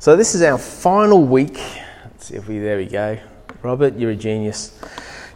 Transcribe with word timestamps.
So, 0.00 0.14
this 0.14 0.36
is 0.36 0.42
our 0.42 0.58
final 0.58 1.24
week. 1.24 1.60
Let's 2.04 2.26
see 2.26 2.36
if 2.36 2.46
we, 2.46 2.60
there 2.60 2.76
we 2.76 2.86
go. 2.86 3.18
Robert, 3.62 3.98
you're 3.98 4.12
a 4.12 4.16
genius. 4.16 4.78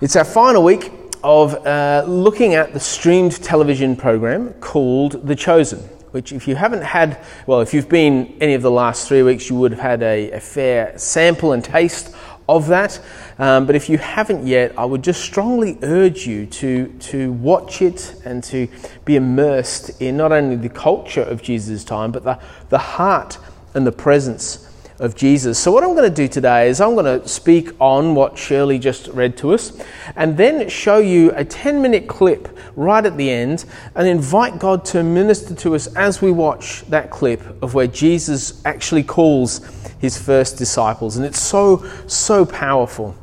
It's 0.00 0.14
our 0.14 0.24
final 0.24 0.62
week 0.62 0.92
of 1.24 1.66
uh, 1.66 2.04
looking 2.06 2.54
at 2.54 2.72
the 2.72 2.78
streamed 2.78 3.42
television 3.42 3.96
program 3.96 4.52
called 4.60 5.26
The 5.26 5.34
Chosen, 5.34 5.80
which, 6.12 6.32
if 6.32 6.46
you 6.46 6.54
haven't 6.54 6.82
had, 6.82 7.18
well, 7.48 7.60
if 7.60 7.74
you've 7.74 7.88
been 7.88 8.36
any 8.40 8.54
of 8.54 8.62
the 8.62 8.70
last 8.70 9.08
three 9.08 9.24
weeks, 9.24 9.50
you 9.50 9.56
would 9.56 9.72
have 9.72 9.80
had 9.80 10.02
a, 10.04 10.30
a 10.30 10.38
fair 10.38 10.96
sample 10.96 11.54
and 11.54 11.64
taste 11.64 12.14
of 12.48 12.68
that. 12.68 13.00
Um, 13.40 13.66
but 13.66 13.74
if 13.74 13.88
you 13.88 13.98
haven't 13.98 14.46
yet, 14.46 14.78
I 14.78 14.84
would 14.84 15.02
just 15.02 15.22
strongly 15.22 15.76
urge 15.82 16.24
you 16.24 16.46
to, 16.46 16.86
to 16.86 17.32
watch 17.32 17.82
it 17.82 18.14
and 18.24 18.44
to 18.44 18.68
be 19.04 19.16
immersed 19.16 20.00
in 20.00 20.16
not 20.16 20.30
only 20.30 20.54
the 20.54 20.68
culture 20.68 21.22
of 21.22 21.42
Jesus' 21.42 21.82
time, 21.82 22.12
but 22.12 22.22
the, 22.22 22.38
the 22.68 22.78
heart 22.78 23.38
and 23.74 23.86
the 23.86 23.92
presence 23.92 24.68
of 25.02 25.16
Jesus. 25.16 25.58
So, 25.58 25.72
what 25.72 25.82
I'm 25.82 25.94
going 25.96 26.08
to 26.08 26.14
do 26.14 26.28
today 26.28 26.68
is 26.68 26.80
I'm 26.80 26.94
going 26.94 27.20
to 27.20 27.26
speak 27.28 27.70
on 27.80 28.14
what 28.14 28.38
Shirley 28.38 28.78
just 28.78 29.08
read 29.08 29.36
to 29.38 29.52
us 29.52 29.76
and 30.14 30.36
then 30.36 30.68
show 30.68 30.98
you 30.98 31.32
a 31.34 31.44
10 31.44 31.82
minute 31.82 32.06
clip 32.06 32.56
right 32.76 33.04
at 33.04 33.16
the 33.16 33.28
end 33.28 33.64
and 33.96 34.06
invite 34.06 34.60
God 34.60 34.84
to 34.86 35.02
minister 35.02 35.56
to 35.56 35.74
us 35.74 35.88
as 35.96 36.22
we 36.22 36.30
watch 36.30 36.82
that 36.82 37.10
clip 37.10 37.40
of 37.62 37.74
where 37.74 37.88
Jesus 37.88 38.64
actually 38.64 39.02
calls 39.02 39.60
his 39.98 40.16
first 40.16 40.56
disciples. 40.56 41.16
And 41.16 41.26
it's 41.26 41.40
so, 41.40 41.84
so 42.06 42.46
powerful. 42.46 43.16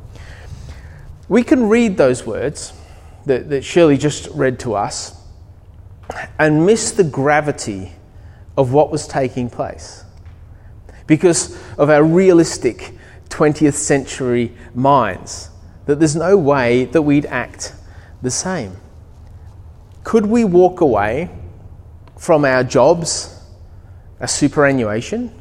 We 1.30 1.42
can 1.42 1.68
read 1.68 1.96
those 1.96 2.26
words 2.26 2.74
that, 3.24 3.48
that 3.48 3.64
Shirley 3.64 3.96
just 3.96 4.28
read 4.34 4.58
to 4.60 4.74
us 4.74 5.16
and 6.38 6.66
miss 6.66 6.90
the 6.90 7.04
gravity 7.04 7.92
of 8.58 8.74
what 8.74 8.90
was 8.90 9.06
taking 9.06 9.48
place 9.48 10.04
because 11.10 11.60
of 11.76 11.90
our 11.90 12.04
realistic 12.04 12.92
20th 13.30 13.74
century 13.74 14.52
minds, 14.76 15.50
that 15.86 15.98
there's 15.98 16.14
no 16.14 16.38
way 16.38 16.84
that 16.84 17.02
we'd 17.02 17.26
act 17.26 17.74
the 18.22 18.30
same. 18.30 18.76
Could 20.04 20.24
we 20.24 20.44
walk 20.44 20.80
away 20.80 21.28
from 22.16 22.44
our 22.44 22.62
jobs, 22.62 23.42
our 24.20 24.28
superannuation, 24.28 25.34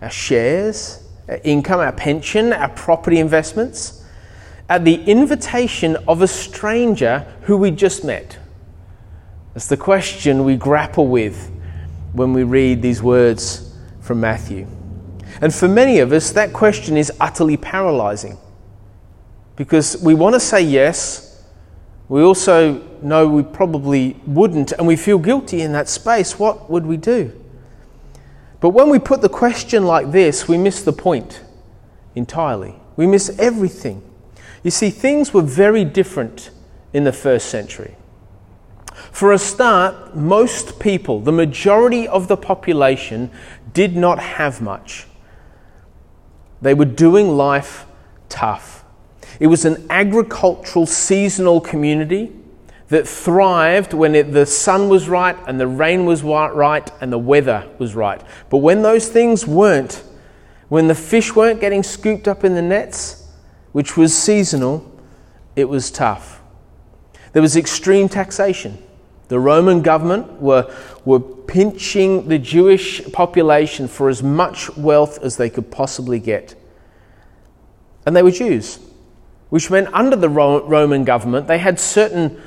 our 0.00 0.10
shares, 0.10 1.02
our 1.28 1.40
income, 1.42 1.80
our 1.80 1.90
pension, 1.90 2.52
our 2.52 2.68
property 2.68 3.18
investments, 3.18 4.04
at 4.68 4.84
the 4.84 5.02
invitation 5.06 5.96
of 6.06 6.22
a 6.22 6.28
stranger 6.28 7.26
who 7.42 7.56
we 7.56 7.72
just 7.72 8.04
met? 8.04 8.38
That's 9.54 9.66
the 9.66 9.76
question 9.76 10.44
we 10.44 10.54
grapple 10.54 11.08
with 11.08 11.50
when 12.12 12.32
we 12.32 12.44
read 12.44 12.80
these 12.80 13.02
words 13.02 13.76
from 14.00 14.20
Matthew. 14.20 14.68
And 15.44 15.54
for 15.54 15.68
many 15.68 15.98
of 15.98 16.10
us, 16.10 16.30
that 16.30 16.54
question 16.54 16.96
is 16.96 17.12
utterly 17.20 17.58
paralyzing 17.58 18.38
because 19.56 20.02
we 20.02 20.14
want 20.14 20.32
to 20.32 20.40
say 20.40 20.62
yes. 20.62 21.44
We 22.08 22.22
also 22.22 22.80
know 23.02 23.28
we 23.28 23.42
probably 23.42 24.18
wouldn't, 24.26 24.72
and 24.72 24.86
we 24.86 24.96
feel 24.96 25.18
guilty 25.18 25.60
in 25.60 25.72
that 25.72 25.90
space. 25.90 26.38
What 26.38 26.70
would 26.70 26.86
we 26.86 26.96
do? 26.96 27.38
But 28.60 28.70
when 28.70 28.88
we 28.88 28.98
put 28.98 29.20
the 29.20 29.28
question 29.28 29.84
like 29.84 30.12
this, 30.12 30.48
we 30.48 30.56
miss 30.56 30.82
the 30.82 30.94
point 30.94 31.42
entirely. 32.14 32.76
We 32.96 33.06
miss 33.06 33.38
everything. 33.38 34.00
You 34.62 34.70
see, 34.70 34.88
things 34.88 35.34
were 35.34 35.42
very 35.42 35.84
different 35.84 36.52
in 36.94 37.04
the 37.04 37.12
first 37.12 37.50
century. 37.50 37.96
For 39.12 39.30
a 39.30 39.38
start, 39.38 40.16
most 40.16 40.80
people, 40.80 41.20
the 41.20 41.32
majority 41.32 42.08
of 42.08 42.28
the 42.28 42.36
population, 42.38 43.30
did 43.74 43.94
not 43.94 44.18
have 44.18 44.62
much. 44.62 45.06
They 46.64 46.72
were 46.72 46.86
doing 46.86 47.36
life 47.36 47.84
tough. 48.30 48.86
It 49.38 49.48
was 49.48 49.66
an 49.66 49.86
agricultural, 49.90 50.86
seasonal 50.86 51.60
community 51.60 52.32
that 52.88 53.06
thrived 53.06 53.92
when 53.92 54.14
it, 54.14 54.32
the 54.32 54.46
sun 54.46 54.88
was 54.88 55.06
right 55.06 55.36
and 55.46 55.60
the 55.60 55.66
rain 55.66 56.06
was 56.06 56.22
right 56.22 56.90
and 57.02 57.12
the 57.12 57.18
weather 57.18 57.68
was 57.78 57.94
right. 57.94 58.22
But 58.48 58.58
when 58.58 58.80
those 58.80 59.10
things 59.10 59.46
weren't, 59.46 60.02
when 60.70 60.88
the 60.88 60.94
fish 60.94 61.36
weren't 61.36 61.60
getting 61.60 61.82
scooped 61.82 62.26
up 62.26 62.44
in 62.44 62.54
the 62.54 62.62
nets, 62.62 63.28
which 63.72 63.98
was 63.98 64.16
seasonal, 64.16 64.90
it 65.56 65.68
was 65.68 65.90
tough. 65.90 66.40
There 67.34 67.42
was 67.42 67.56
extreme 67.56 68.08
taxation. 68.08 68.82
The 69.28 69.38
Roman 69.38 69.82
government 69.82 70.40
were, 70.40 70.72
were 71.04 71.20
pinching 71.20 72.28
the 72.28 72.38
Jewish 72.38 73.04
population 73.12 73.88
for 73.88 74.08
as 74.08 74.22
much 74.22 74.76
wealth 74.76 75.18
as 75.22 75.36
they 75.36 75.48
could 75.48 75.70
possibly 75.70 76.18
get. 76.18 76.54
And 78.06 78.14
they 78.14 78.22
were 78.22 78.30
Jews, 78.30 78.78
which 79.48 79.70
meant 79.70 79.88
under 79.94 80.16
the 80.16 80.28
Roman 80.28 81.04
government 81.04 81.46
they 81.46 81.58
had 81.58 81.80
certain 81.80 82.40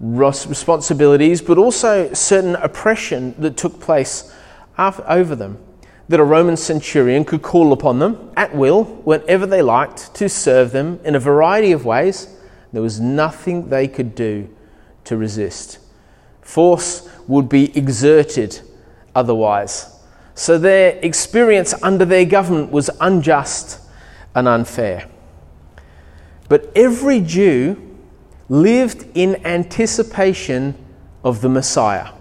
responsibilities, 0.00 1.42
but 1.42 1.58
also 1.58 2.12
certain 2.14 2.56
oppression 2.56 3.34
that 3.38 3.56
took 3.56 3.80
place 3.80 4.34
over 4.78 5.36
them. 5.36 5.58
That 6.08 6.20
a 6.20 6.24
Roman 6.24 6.56
centurion 6.56 7.24
could 7.24 7.42
call 7.42 7.72
upon 7.72 7.98
them 7.98 8.30
at 8.36 8.54
will, 8.54 8.84
whenever 8.84 9.46
they 9.46 9.62
liked, 9.62 10.14
to 10.16 10.28
serve 10.28 10.72
them 10.72 11.00
in 11.04 11.14
a 11.14 11.20
variety 11.20 11.72
of 11.72 11.84
ways. 11.86 12.28
There 12.72 12.82
was 12.82 13.00
nothing 13.00 13.68
they 13.68 13.88
could 13.88 14.14
do 14.14 14.48
to 15.04 15.16
resist. 15.16 15.78
Force 16.44 17.08
would 17.26 17.48
be 17.48 17.76
exerted 17.76 18.60
otherwise. 19.14 19.90
So 20.34 20.58
their 20.58 20.98
experience 20.98 21.74
under 21.82 22.04
their 22.04 22.24
government 22.24 22.70
was 22.70 22.90
unjust 23.00 23.80
and 24.34 24.46
unfair. 24.46 25.08
But 26.48 26.70
every 26.76 27.20
Jew 27.20 27.96
lived 28.48 29.06
in 29.14 29.44
anticipation 29.46 30.74
of 31.24 31.40
the 31.40 31.48
Messiah. 31.48 32.12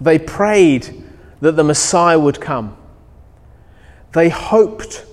They 0.00 0.18
prayed 0.18 1.04
that 1.40 1.52
the 1.52 1.64
Messiah 1.64 2.18
would 2.18 2.40
come. 2.40 2.76
They 4.12 4.30
hoped 4.30 5.04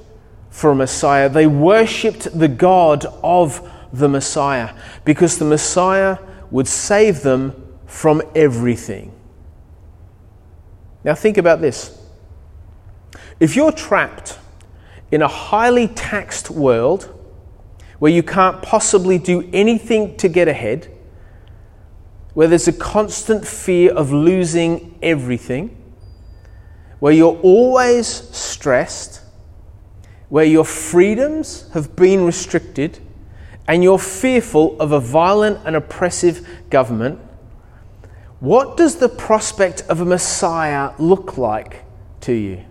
for 0.49 0.71
a 0.71 0.75
Messiah. 0.75 1.27
They 1.27 1.47
worshipped 1.47 2.37
the 2.37 2.47
God 2.47 3.05
of 3.21 3.69
the 3.91 4.07
Messiah 4.07 4.73
because 5.03 5.37
the 5.37 5.45
Messiah 5.45 6.17
would 6.53 6.67
save 6.67 7.23
them 7.23 7.77
from 7.87 8.21
everything. 8.35 9.11
Now, 11.03 11.15
think 11.15 11.39
about 11.39 11.61
this. 11.61 11.99
If 13.39 13.55
you're 13.55 13.71
trapped 13.71 14.37
in 15.11 15.23
a 15.23 15.27
highly 15.27 15.87
taxed 15.87 16.51
world 16.51 17.09
where 17.97 18.11
you 18.11 18.21
can't 18.21 18.61
possibly 18.61 19.17
do 19.17 19.49
anything 19.51 20.15
to 20.17 20.29
get 20.29 20.47
ahead, 20.47 20.91
where 22.35 22.47
there's 22.47 22.67
a 22.67 22.73
constant 22.73 23.47
fear 23.47 23.91
of 23.91 24.11
losing 24.11 24.97
everything, 25.01 25.75
where 26.99 27.13
you're 27.13 27.39
always 27.41 28.07
stressed, 28.07 29.21
where 30.29 30.45
your 30.45 30.65
freedoms 30.65 31.67
have 31.73 31.95
been 31.95 32.23
restricted, 32.23 32.99
and 33.67 33.83
you're 33.83 33.99
fearful 33.99 34.79
of 34.79 34.91
a 34.91 34.99
violent 34.99 35.59
and 35.65 35.75
oppressive 35.75 36.47
government, 36.69 37.19
what 38.39 38.75
does 38.75 38.97
the 38.97 39.07
prospect 39.07 39.83
of 39.87 40.01
a 40.01 40.05
Messiah 40.05 40.91
look 40.99 41.37
like 41.37 41.83
to 42.21 42.33
you? 42.33 42.63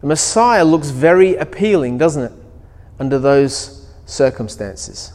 The 0.00 0.08
Messiah 0.08 0.64
looks 0.64 0.90
very 0.90 1.36
appealing, 1.36 1.98
doesn't 1.98 2.24
it, 2.24 2.32
under 2.98 3.18
those 3.18 3.88
circumstances. 4.06 5.12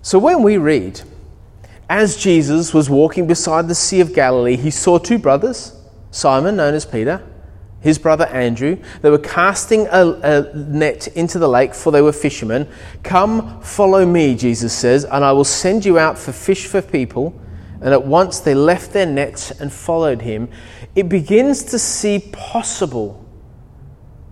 So 0.00 0.18
when 0.18 0.42
we 0.42 0.56
read, 0.56 1.02
as 1.88 2.16
Jesus 2.16 2.72
was 2.72 2.88
walking 2.88 3.26
beside 3.26 3.68
the 3.68 3.74
Sea 3.74 4.00
of 4.00 4.14
Galilee, 4.14 4.56
he 4.56 4.70
saw 4.70 4.98
two 4.98 5.18
brothers, 5.18 5.76
Simon, 6.10 6.56
known 6.56 6.74
as 6.74 6.86
Peter, 6.86 7.22
his 7.82 7.98
brother 7.98 8.26
Andrew. 8.26 8.78
They 9.02 9.10
were 9.10 9.18
casting 9.18 9.88
a, 9.88 10.06
a, 10.22 10.56
net 10.56 11.08
into 11.08 11.38
the 11.38 11.48
lake, 11.48 11.74
for 11.74 11.90
they 11.90 12.00
were 12.00 12.12
fishermen. 12.12 12.68
Come, 13.02 13.60
follow 13.60 14.06
me, 14.06 14.34
Jesus 14.36 14.72
says, 14.72 15.04
and 15.04 15.24
I 15.24 15.32
will 15.32 15.44
send 15.44 15.84
you 15.84 15.98
out 15.98 16.16
for 16.16 16.32
fish 16.32 16.66
for 16.66 16.80
people. 16.80 17.38
And 17.80 17.92
at 17.92 18.06
once 18.06 18.38
they 18.38 18.54
left 18.54 18.92
their 18.92 19.06
nets 19.06 19.50
and 19.50 19.72
followed 19.72 20.22
him. 20.22 20.48
It 20.94 21.08
begins 21.08 21.64
to 21.64 21.78
see 21.78 22.20
possible 22.32 23.18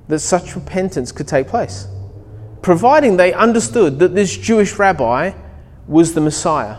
that 0.06 0.20
such 0.20 0.54
repentance 0.54 1.10
could 1.10 1.26
take 1.26 1.48
place, 1.48 1.88
providing 2.62 3.16
they 3.16 3.32
understood 3.32 3.98
that 3.98 4.14
this 4.14 4.36
Jewish 4.36 4.78
rabbi 4.78 5.32
was 5.88 6.14
the 6.14 6.20
Messiah, 6.20 6.78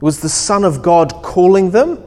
was 0.00 0.20
the 0.20 0.28
Son 0.28 0.64
of 0.64 0.82
God 0.82 1.12
calling 1.22 1.70
them, 1.70 2.02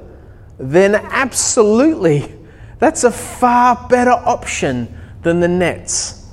then 0.59 0.93
absolutely 0.95 2.34
that's 2.79 3.03
a 3.03 3.11
far 3.11 3.87
better 3.87 4.11
option 4.11 4.97
than 5.21 5.39
the 5.39 5.47
nets 5.47 6.27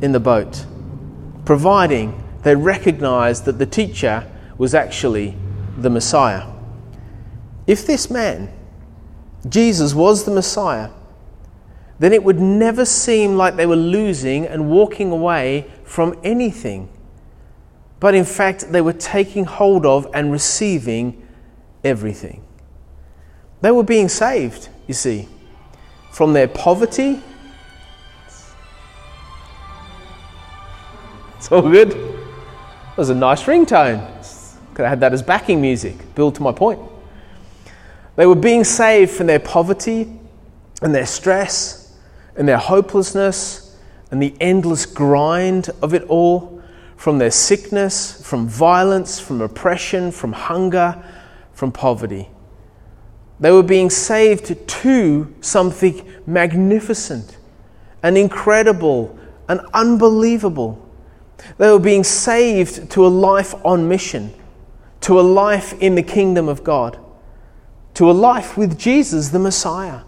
in 0.00 0.12
the 0.12 0.20
boat, 0.20 0.64
providing 1.44 2.24
they 2.42 2.54
recognized 2.54 3.44
that 3.46 3.58
the 3.58 3.66
teacher 3.66 4.30
was 4.56 4.74
actually 4.74 5.34
the 5.76 5.90
Messiah. 5.90 6.46
If 7.66 7.86
this 7.86 8.10
man, 8.10 8.52
Jesus, 9.48 9.94
was 9.94 10.24
the 10.24 10.30
Messiah, 10.30 10.90
then 11.98 12.12
it 12.12 12.22
would 12.22 12.38
never 12.38 12.84
seem 12.84 13.36
like 13.36 13.56
they 13.56 13.66
were 13.66 13.76
losing 13.76 14.46
and 14.46 14.70
walking 14.70 15.10
away 15.10 15.66
from 15.84 16.18
anything. 16.22 16.88
But 18.00 18.14
in 18.14 18.24
fact, 18.24 18.70
they 18.70 18.80
were 18.80 18.92
taking 18.92 19.44
hold 19.44 19.84
of 19.84 20.06
and 20.14 20.30
receiving 20.30 21.26
everything. 21.82 22.44
They 23.60 23.72
were 23.72 23.82
being 23.82 24.08
saved, 24.08 24.68
you 24.86 24.94
see, 24.94 25.28
from 26.10 26.32
their 26.32 26.48
poverty. 26.48 27.20
It's 31.36 31.52
all 31.52 31.62
good. 31.62 31.92
It 31.92 32.96
was 32.96 33.10
a 33.10 33.14
nice 33.14 33.44
ringtone. 33.44 34.04
Could 34.74 34.82
have 34.82 34.90
had 34.90 35.00
that 35.00 35.12
as 35.12 35.22
backing 35.22 35.60
music. 35.60 36.14
Build 36.14 36.34
to 36.36 36.42
my 36.42 36.52
point. 36.52 36.80
They 38.16 38.26
were 38.26 38.34
being 38.34 38.64
saved 38.64 39.12
from 39.12 39.28
their 39.28 39.38
poverty 39.38 40.12
and 40.82 40.94
their 40.94 41.06
stress 41.06 41.96
and 42.36 42.48
their 42.48 42.58
hopelessness 42.58 43.76
and 44.10 44.22
the 44.22 44.34
endless 44.40 44.86
grind 44.86 45.70
of 45.82 45.94
it 45.94 46.02
all, 46.04 46.62
from 46.96 47.18
their 47.18 47.30
sickness, 47.30 48.20
from 48.26 48.48
violence, 48.48 49.20
from 49.20 49.40
oppression, 49.40 50.10
from 50.10 50.32
hunger, 50.32 51.00
from 51.52 51.70
poverty. 51.70 52.28
They 53.40 53.52
were 53.52 53.62
being 53.62 53.90
saved 53.90 54.68
to 54.68 55.34
something 55.40 56.12
magnificent 56.26 57.36
and 58.02 58.18
incredible 58.18 59.18
and 59.48 59.60
unbelievable. 59.72 60.84
They 61.56 61.70
were 61.70 61.78
being 61.78 62.04
saved 62.04 62.90
to 62.90 63.06
a 63.06 63.08
life 63.08 63.54
on 63.64 63.88
mission, 63.88 64.34
to 65.02 65.20
a 65.20 65.22
life 65.22 65.80
in 65.80 65.94
the 65.94 66.02
kingdom 66.02 66.48
of 66.48 66.64
God, 66.64 66.98
to 67.94 68.10
a 68.10 68.12
life 68.12 68.56
with 68.56 68.78
Jesus, 68.78 69.28
the 69.28 69.38
Messiah, 69.38 70.00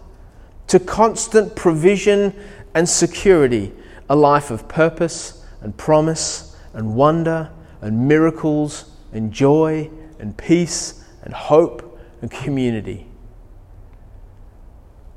to 0.67 0.79
constant 0.79 1.55
provision 1.55 2.33
and 2.75 2.87
security, 2.87 3.71
a 4.09 4.15
life 4.15 4.51
of 4.51 4.67
purpose 4.67 5.45
and 5.61 5.75
promise 5.77 6.55
and 6.73 6.95
wonder 6.95 7.49
and 7.81 8.07
miracles 8.07 8.91
and 9.13 9.31
joy 9.31 9.89
and 10.19 10.35
peace 10.37 11.03
and 11.23 11.33
hope 11.33 11.99
and 12.21 12.29
community. 12.29 13.07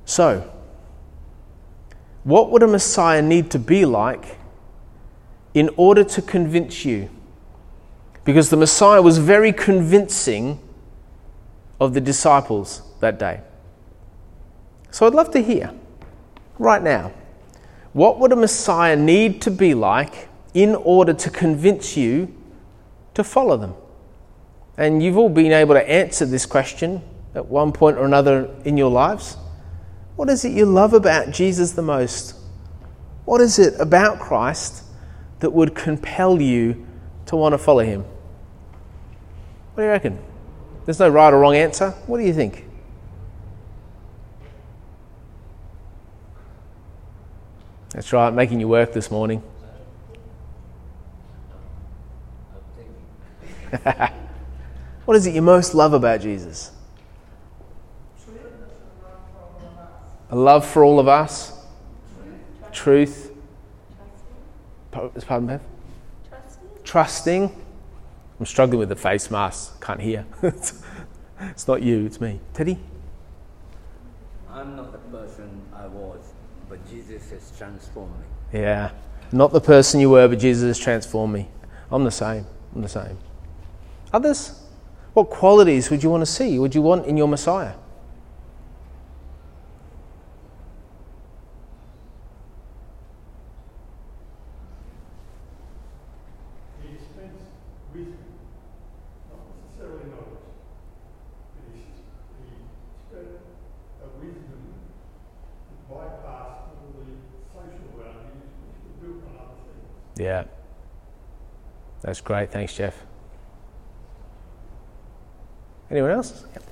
So, 0.05 0.51
what 2.25 2.51
would 2.51 2.63
a 2.63 2.67
Messiah 2.67 3.23
need 3.23 3.51
to 3.51 3.59
be 3.59 3.85
like 3.85 4.39
in 5.53 5.71
order 5.77 6.05
to 6.05 6.23
convince 6.23 6.85
you? 6.85 7.11
Because 8.25 8.51
the 8.51 8.57
Messiah 8.57 9.03
was 9.03 9.19
very 9.19 9.53
convincing 9.53 10.59
of 11.81 11.95
the 11.95 12.01
disciples 12.01 12.83
that 13.01 13.19
day. 13.19 13.41
So 14.91 15.07
I'd 15.07 15.15
love 15.15 15.31
to 15.33 15.43
hear 15.43 15.73
right 16.59 16.83
now 16.83 17.13
what 17.93 18.19
would 18.19 18.33
a 18.33 18.37
Messiah 18.37 18.97
need 18.97 19.41
to 19.43 19.51
be 19.51 19.73
like 19.73 20.29
in 20.53 20.75
order 20.75 21.13
to 21.13 21.31
convince 21.31 21.97
you 21.97 22.35
to 23.15 23.23
follow 23.23 23.57
them? 23.57 23.75
And 24.77 25.01
you've 25.01 25.17
all 25.17 25.29
been 25.29 25.53
able 25.53 25.75
to 25.75 25.89
answer 25.89 26.27
this 26.27 26.45
question 26.45 27.03
at 27.37 27.47
one 27.47 27.71
point 27.73 27.97
or 27.97 28.05
another 28.05 28.53
in 28.65 28.77
your 28.77 28.91
lives. 28.91 29.37
What 30.17 30.31
is 30.31 30.45
it 30.45 30.53
you 30.53 30.67
love 30.67 30.93
about 30.93 31.31
Jesus 31.31 31.73
the 31.73 31.83
most? 31.83 32.37
What 33.25 33.41
is 33.41 33.59
it 33.59 33.75
about 33.81 34.21
Christ 34.21 34.85
that 35.41 35.51
would 35.51 35.75
compel 35.75 36.41
you 36.41 36.87
to 37.27 37.37
want 37.37 37.53
to 37.53 37.59
follow 37.59 37.83
him? 37.83 38.03
What 39.75 39.83
do 39.83 39.83
you 39.83 39.89
reckon? 39.89 40.19
There's 40.85 41.01
no 41.01 41.09
right 41.09 41.33
or 41.33 41.41
wrong 41.41 41.57
answer. 41.57 41.91
What 42.07 42.19
do 42.19 42.25
you 42.25 42.35
think? 42.35 42.65
That's 47.91 48.13
right, 48.13 48.33
making 48.33 48.61
you 48.61 48.69
work 48.69 48.93
this 48.93 49.11
morning. 49.11 49.43
what 55.05 55.17
is 55.17 55.27
it 55.27 55.35
you 55.35 55.43
most 55.43 55.75
love 55.75 55.93
about 55.93 56.21
Jesus? 56.21 56.74
A 60.35 60.37
love 60.37 60.67
for 60.67 60.83
all 60.83 60.99
of 60.99 61.07
us. 61.07 61.65
Truth. 62.73 63.31
Pardon, 64.91 65.47
Bev? 65.47 65.61
Trusting. 66.83 67.45
I'm 68.41 68.47
struggling 68.47 68.81
with 68.81 68.89
the 68.89 68.97
face 68.97 69.31
mask. 69.31 69.81
Can't 69.81 70.01
hear. 70.01 70.27
it's 70.43 71.69
not 71.69 71.83
you, 71.83 72.05
it's 72.05 72.21
me. 72.21 72.41
Teddy? 72.53 72.81
I'm 74.51 74.75
not 74.75 74.91
the 74.91 74.99
person 75.17 75.49
I 75.73 75.87
was, 75.87 76.33
but 76.69 76.85
Jesus 76.91 77.31
has 77.31 77.57
transformed 77.57 78.15
me. 78.19 78.59
Yeah. 78.61 78.91
Not 79.31 79.53
the 79.53 79.61
person 79.61 80.01
you 80.01 80.11
were, 80.11 80.27
but 80.27 80.41
Jesus 80.41 80.67
has 80.67 80.81
transformed 80.81 81.33
me. 81.33 81.49
I'm 81.93 82.03
the 82.03 82.11
same. 82.11 82.45
I'm 82.75 82.83
the 82.83 82.89
same. 82.89 83.19
Others? 84.13 84.65
What 85.13 85.31
qualities 85.31 85.91
would 85.91 86.03
you 86.03 86.11
want 86.11 86.23
to 86.23 86.27
see? 86.27 86.59
Would 86.59 86.75
you 86.75 86.83
want 86.83 87.07
in 87.07 87.17
your 87.17 87.29
Messiah? 87.29 87.75
Yeah. 110.17 110.45
That's 112.03 112.21
great. 112.21 112.51
Thanks, 112.51 112.77
Jeff. 112.77 112.95
Anyone 115.91 116.11
else? 116.11 116.45
Yep. 116.53 116.63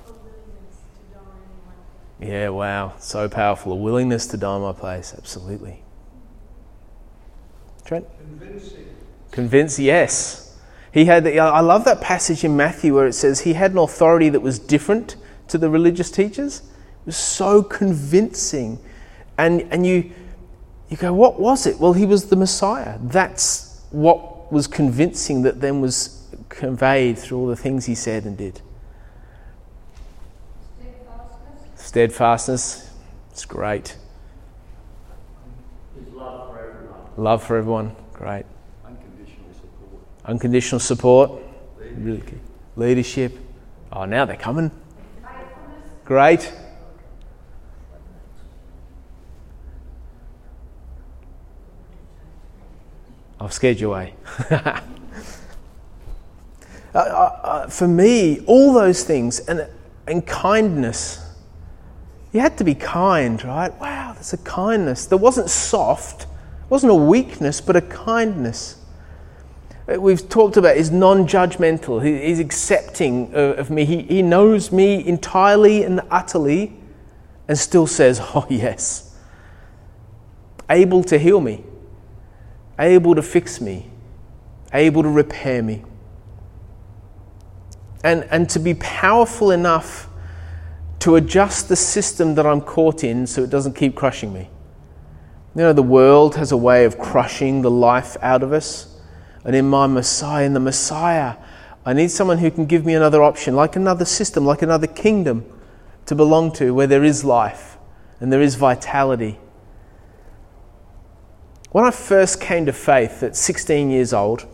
Yeah, 2.19 2.49
wow. 2.49 2.93
So 2.99 3.27
powerful. 3.27 3.73
A 3.73 3.75
willingness 3.75 4.27
to 4.27 4.37
die 4.37 4.55
in 4.55 4.61
my 4.61 4.71
place. 4.71 5.13
Absolutely. 5.17 5.83
Trent? 7.83 8.05
Convincing. 8.17 8.87
Convince, 9.31 9.79
yes. 9.79 10.57
He 10.93 11.05
had, 11.05 11.27
I 11.27 11.59
love 11.59 11.85
that 11.85 11.99
passage 12.01 12.43
in 12.43 12.55
Matthew 12.55 12.93
where 12.93 13.07
it 13.07 13.13
says 13.13 13.41
he 13.41 13.53
had 13.53 13.71
an 13.71 13.79
authority 13.79 14.29
that 14.29 14.41
was 14.41 14.59
different 14.59 15.15
to 15.47 15.57
the 15.57 15.69
religious 15.69 16.11
teachers. 16.11 16.59
It 16.59 17.07
was 17.07 17.17
so 17.17 17.63
convincing. 17.63 18.79
And, 19.37 19.61
and 19.71 19.85
you, 19.85 20.11
you 20.93 20.97
go, 20.97 21.11
what 21.11 21.39
was 21.39 21.65
it? 21.65 21.79
Well, 21.79 21.93
he 21.93 22.05
was 22.05 22.29
the 22.29 22.35
Messiah. 22.35 22.99
That's 23.01 23.81
what 23.89 24.53
was 24.53 24.67
convincing 24.67 25.41
that 25.41 25.59
then 25.59 25.81
was 25.81 26.27
conveyed 26.49 27.17
through 27.17 27.39
all 27.39 27.47
the 27.47 27.55
things 27.55 27.87
he 27.87 27.95
said 27.95 28.25
and 28.25 28.37
did. 28.37 28.61
Steadfastness. 30.77 31.87
Steadfastness. 31.87 32.91
It's 33.31 33.43
great. 33.43 33.97
His 35.97 36.13
love 36.13 36.51
for 36.51 36.59
everyone. 36.59 36.99
Love 37.17 37.43
for 37.43 37.57
everyone. 37.57 37.95
Great. 38.13 38.45
Unconditional 38.85 39.53
support. 39.55 40.03
Unconditional 40.25 40.79
support. 40.79 41.31
Leadership. 41.31 42.05
Really 42.05 42.21
key. 42.21 42.39
Leadership. 42.75 43.37
Oh, 43.91 44.05
now 44.05 44.25
they're 44.25 44.37
coming. 44.37 44.69
Great. 46.05 46.53
I've 53.43 53.53
scared 53.53 53.79
you 53.79 53.89
away. 53.89 54.15
uh, 54.51 54.79
uh, 56.93 56.97
uh, 56.97 57.67
for 57.67 57.87
me, 57.87 58.39
all 58.45 58.73
those 58.73 59.03
things 59.03 59.41
and, 59.41 59.67
and 60.07 60.25
kindness. 60.25 61.19
You 62.31 62.39
had 62.39 62.57
to 62.59 62.63
be 62.63 62.73
kind, 62.73 63.43
right? 63.43 63.77
Wow, 63.81 64.13
there's 64.13 64.31
a 64.31 64.37
kindness. 64.37 65.07
There 65.07 65.17
wasn't 65.17 65.49
soft, 65.49 66.23
it 66.23 66.27
wasn't 66.69 66.93
a 66.93 66.95
weakness, 66.95 67.59
but 67.59 67.75
a 67.75 67.81
kindness. 67.81 68.79
Uh, 69.93 69.99
we've 69.99 70.29
talked 70.29 70.55
about 70.55 70.77
is 70.77 70.89
non-judgmental. 70.89 72.01
He, 72.01 72.27
he's 72.27 72.39
accepting 72.39 73.33
of, 73.33 73.59
of 73.59 73.69
me. 73.69 73.83
He, 73.83 74.03
he 74.03 74.21
knows 74.21 74.71
me 74.71 75.05
entirely 75.05 75.83
and 75.83 75.99
utterly, 76.09 76.73
and 77.49 77.57
still 77.57 77.87
says, 77.87 78.21
"Oh 78.35 78.47
yes." 78.49 79.09
Able 80.69 81.03
to 81.03 81.19
heal 81.19 81.41
me 81.41 81.65
able 82.79 83.15
to 83.15 83.21
fix 83.21 83.61
me, 83.61 83.89
able 84.73 85.03
to 85.03 85.09
repair 85.09 85.61
me. 85.61 85.83
And, 88.03 88.25
and 88.29 88.49
to 88.49 88.59
be 88.59 88.73
powerful 88.73 89.51
enough 89.51 90.09
to 90.99 91.15
adjust 91.15 91.69
the 91.69 91.75
system 91.75 92.35
that 92.35 92.45
I'm 92.45 92.61
caught 92.61 93.03
in 93.03 93.27
so 93.27 93.43
it 93.43 93.49
doesn't 93.49 93.73
keep 93.73 93.95
crushing 93.95 94.33
me. 94.33 94.49
You 95.55 95.61
know, 95.61 95.73
the 95.73 95.83
world 95.83 96.35
has 96.35 96.51
a 96.51 96.57
way 96.57 96.85
of 96.85 96.97
crushing 96.97 97.61
the 97.61 97.71
life 97.71 98.17
out 98.21 98.41
of 98.41 98.51
us. 98.51 98.99
And 99.45 99.55
in 99.55 99.69
my 99.69 99.87
Messiah, 99.87 100.45
in 100.45 100.53
the 100.53 100.59
Messiah, 100.59 101.35
I 101.85 101.93
need 101.93 102.09
someone 102.11 102.37
who 102.37 102.49
can 102.49 102.65
give 102.65 102.85
me 102.85 102.93
another 102.93 103.21
option, 103.21 103.55
like 103.55 103.75
another 103.75 104.05
system, 104.05 104.45
like 104.45 104.61
another 104.61 104.87
kingdom 104.87 105.45
to 106.05 106.15
belong 106.15 106.51
to 106.53 106.73
where 106.73 106.87
there 106.87 107.03
is 107.03 107.23
life 107.23 107.77
and 108.19 108.31
there 108.31 108.41
is 108.41 108.55
vitality 108.55 109.37
When 111.73 111.85
I 111.85 111.89
first 111.89 112.39
came 112.39 112.67
to 112.67 112.71
faith 112.71 113.23
at 113.23 113.35
16 113.35 113.89
years 113.89 114.13
old, 114.13 114.45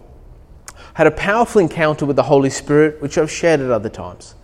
I 0.70 0.74
had 0.94 1.08
a 1.08 1.12
powerful 1.12 1.60
encounter 1.60 2.06
with 2.06 2.16
the 2.16 2.24
Holy 2.24 2.50
Spirit, 2.50 3.02
which 3.02 3.18
I've 3.18 3.30
shared 3.30 3.60
at 3.60 3.70
other 3.70 3.90
times. 3.90 4.36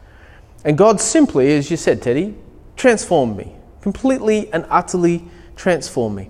And 0.66 0.78
God 0.78 1.00
simply, 1.00 1.54
as 1.54 1.72
you 1.72 1.78
said, 1.78 2.02
Teddy, 2.02 2.36
transformed 2.76 3.38
me, 3.38 3.56
completely 3.80 4.52
and 4.52 4.66
utterly 4.70 5.24
transformed 5.56 6.18
me. 6.18 6.30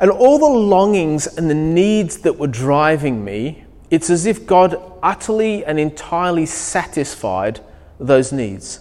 And 0.00 0.10
all 0.10 0.40
the 0.40 0.46
longings 0.46 1.28
and 1.28 1.48
the 1.48 1.54
needs 1.54 2.18
that 2.18 2.36
were 2.36 2.48
driving 2.48 3.24
me, 3.24 3.64
it's 3.88 4.10
as 4.10 4.26
if 4.26 4.46
God 4.46 4.82
utterly 5.00 5.64
and 5.64 5.78
entirely 5.78 6.46
satisfied 6.46 7.60
those 8.00 8.32
needs. 8.32 8.80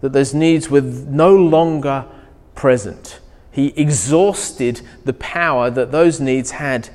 That 0.00 0.14
those 0.14 0.32
needs 0.32 0.70
were 0.70 0.80
no 0.80 1.36
longer 1.36 2.06
present. 2.54 3.20
He 3.52 3.68
exhausted 3.76 4.80
the 5.04 5.12
power 5.12 5.70
that 5.70 5.92
those 5.92 6.20
needs 6.20 6.52
had 6.52 6.88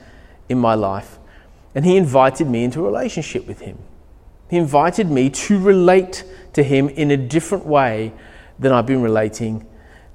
in 0.49 0.57
my 0.57 0.73
life. 0.73 1.19
And 1.73 1.85
He 1.85 1.95
invited 1.95 2.47
me 2.47 2.63
into 2.63 2.81
a 2.81 2.83
relationship 2.83 3.47
with 3.47 3.61
Him. 3.61 3.77
He 4.49 4.57
invited 4.57 5.09
me 5.09 5.29
to 5.29 5.59
relate 5.59 6.23
to 6.53 6.63
Him 6.63 6.89
in 6.89 7.11
a 7.11 7.17
different 7.17 7.65
way 7.65 8.11
than 8.57 8.71
I've 8.71 8.87
been 8.87 9.03
relating 9.03 9.65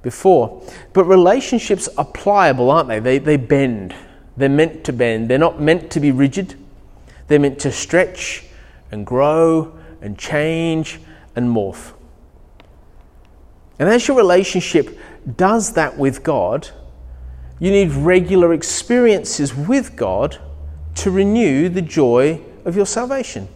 before. 0.01 0.61
But 0.91 1.05
relationships 1.05 1.87
are 1.97 2.05
pliable, 2.05 2.69
aren't 2.69 2.89
they? 2.89 2.99
They, 2.99 3.17
they 3.19 3.37
bend. 3.37 3.95
They're 4.35 4.49
meant 4.49 4.83
to 4.83 4.93
bend. 4.93 5.29
They're 5.29 5.37
not 5.37 5.61
meant 5.61 5.89
to 5.91 5.99
be 6.01 6.11
rigid. 6.11 6.55
They're 7.27 7.39
meant 7.39 7.59
to 7.59 7.71
stretch 7.71 8.43
and 8.91 9.05
grow 9.05 9.77
and 10.01 10.17
change 10.17 10.99
and 11.35 11.47
morph. 11.47 11.93
And 13.79 13.89
as 13.89 14.07
your 14.07 14.17
relationship 14.17 14.97
does 15.35 15.73
that 15.73 15.97
with 15.97 16.23
God, 16.23 16.69
you 17.59 17.71
need 17.71 17.91
regular 17.91 18.53
experiences 18.53 19.55
with 19.55 19.95
God 19.95 20.37
to 20.95 21.11
renew 21.11 21.69
the 21.69 21.81
joy 21.81 22.41
of 22.65 22.75
your 22.75 22.85
salvation. 22.85 23.47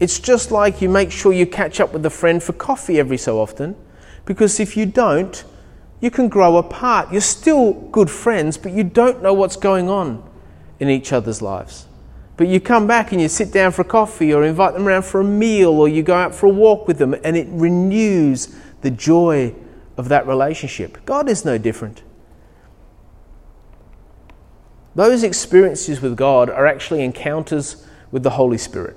It's 0.00 0.18
just 0.18 0.50
like 0.50 0.82
you 0.82 0.88
make 0.88 1.10
sure 1.10 1.32
you 1.32 1.46
catch 1.46 1.80
up 1.80 1.92
with 1.92 2.04
a 2.04 2.10
friend 2.10 2.42
for 2.42 2.52
coffee 2.52 2.98
every 2.98 3.16
so 3.16 3.40
often, 3.40 3.76
because 4.24 4.60
if 4.60 4.76
you 4.76 4.86
don't, 4.86 5.44
you 6.00 6.10
can 6.10 6.28
grow 6.28 6.56
apart. 6.56 7.10
You're 7.10 7.20
still 7.20 7.72
good 7.72 8.10
friends, 8.10 8.58
but 8.58 8.72
you 8.72 8.84
don't 8.84 9.22
know 9.22 9.32
what's 9.32 9.56
going 9.56 9.88
on 9.88 10.28
in 10.78 10.88
each 10.90 11.12
other's 11.12 11.40
lives. 11.40 11.86
But 12.36 12.48
you 12.48 12.60
come 12.60 12.86
back 12.86 13.12
and 13.12 13.20
you 13.20 13.28
sit 13.28 13.50
down 13.50 13.72
for 13.72 13.82
coffee 13.82 14.34
or 14.34 14.44
invite 14.44 14.74
them 14.74 14.86
around 14.86 15.04
for 15.06 15.22
a 15.22 15.24
meal 15.24 15.70
or 15.70 15.88
you 15.88 16.02
go 16.02 16.14
out 16.14 16.34
for 16.34 16.46
a 16.46 16.50
walk 16.50 16.86
with 16.86 16.98
them 16.98 17.14
and 17.24 17.34
it 17.34 17.46
renews 17.50 18.54
the 18.86 18.90
joy 18.92 19.52
of 19.96 20.08
that 20.10 20.28
relationship. 20.28 21.04
God 21.04 21.28
is 21.28 21.44
no 21.44 21.58
different. 21.58 22.04
Those 24.94 25.24
experiences 25.24 26.00
with 26.00 26.16
God 26.16 26.48
are 26.48 26.68
actually 26.68 27.02
encounters 27.02 27.84
with 28.12 28.22
the 28.22 28.30
Holy 28.30 28.58
Spirit. 28.58 28.96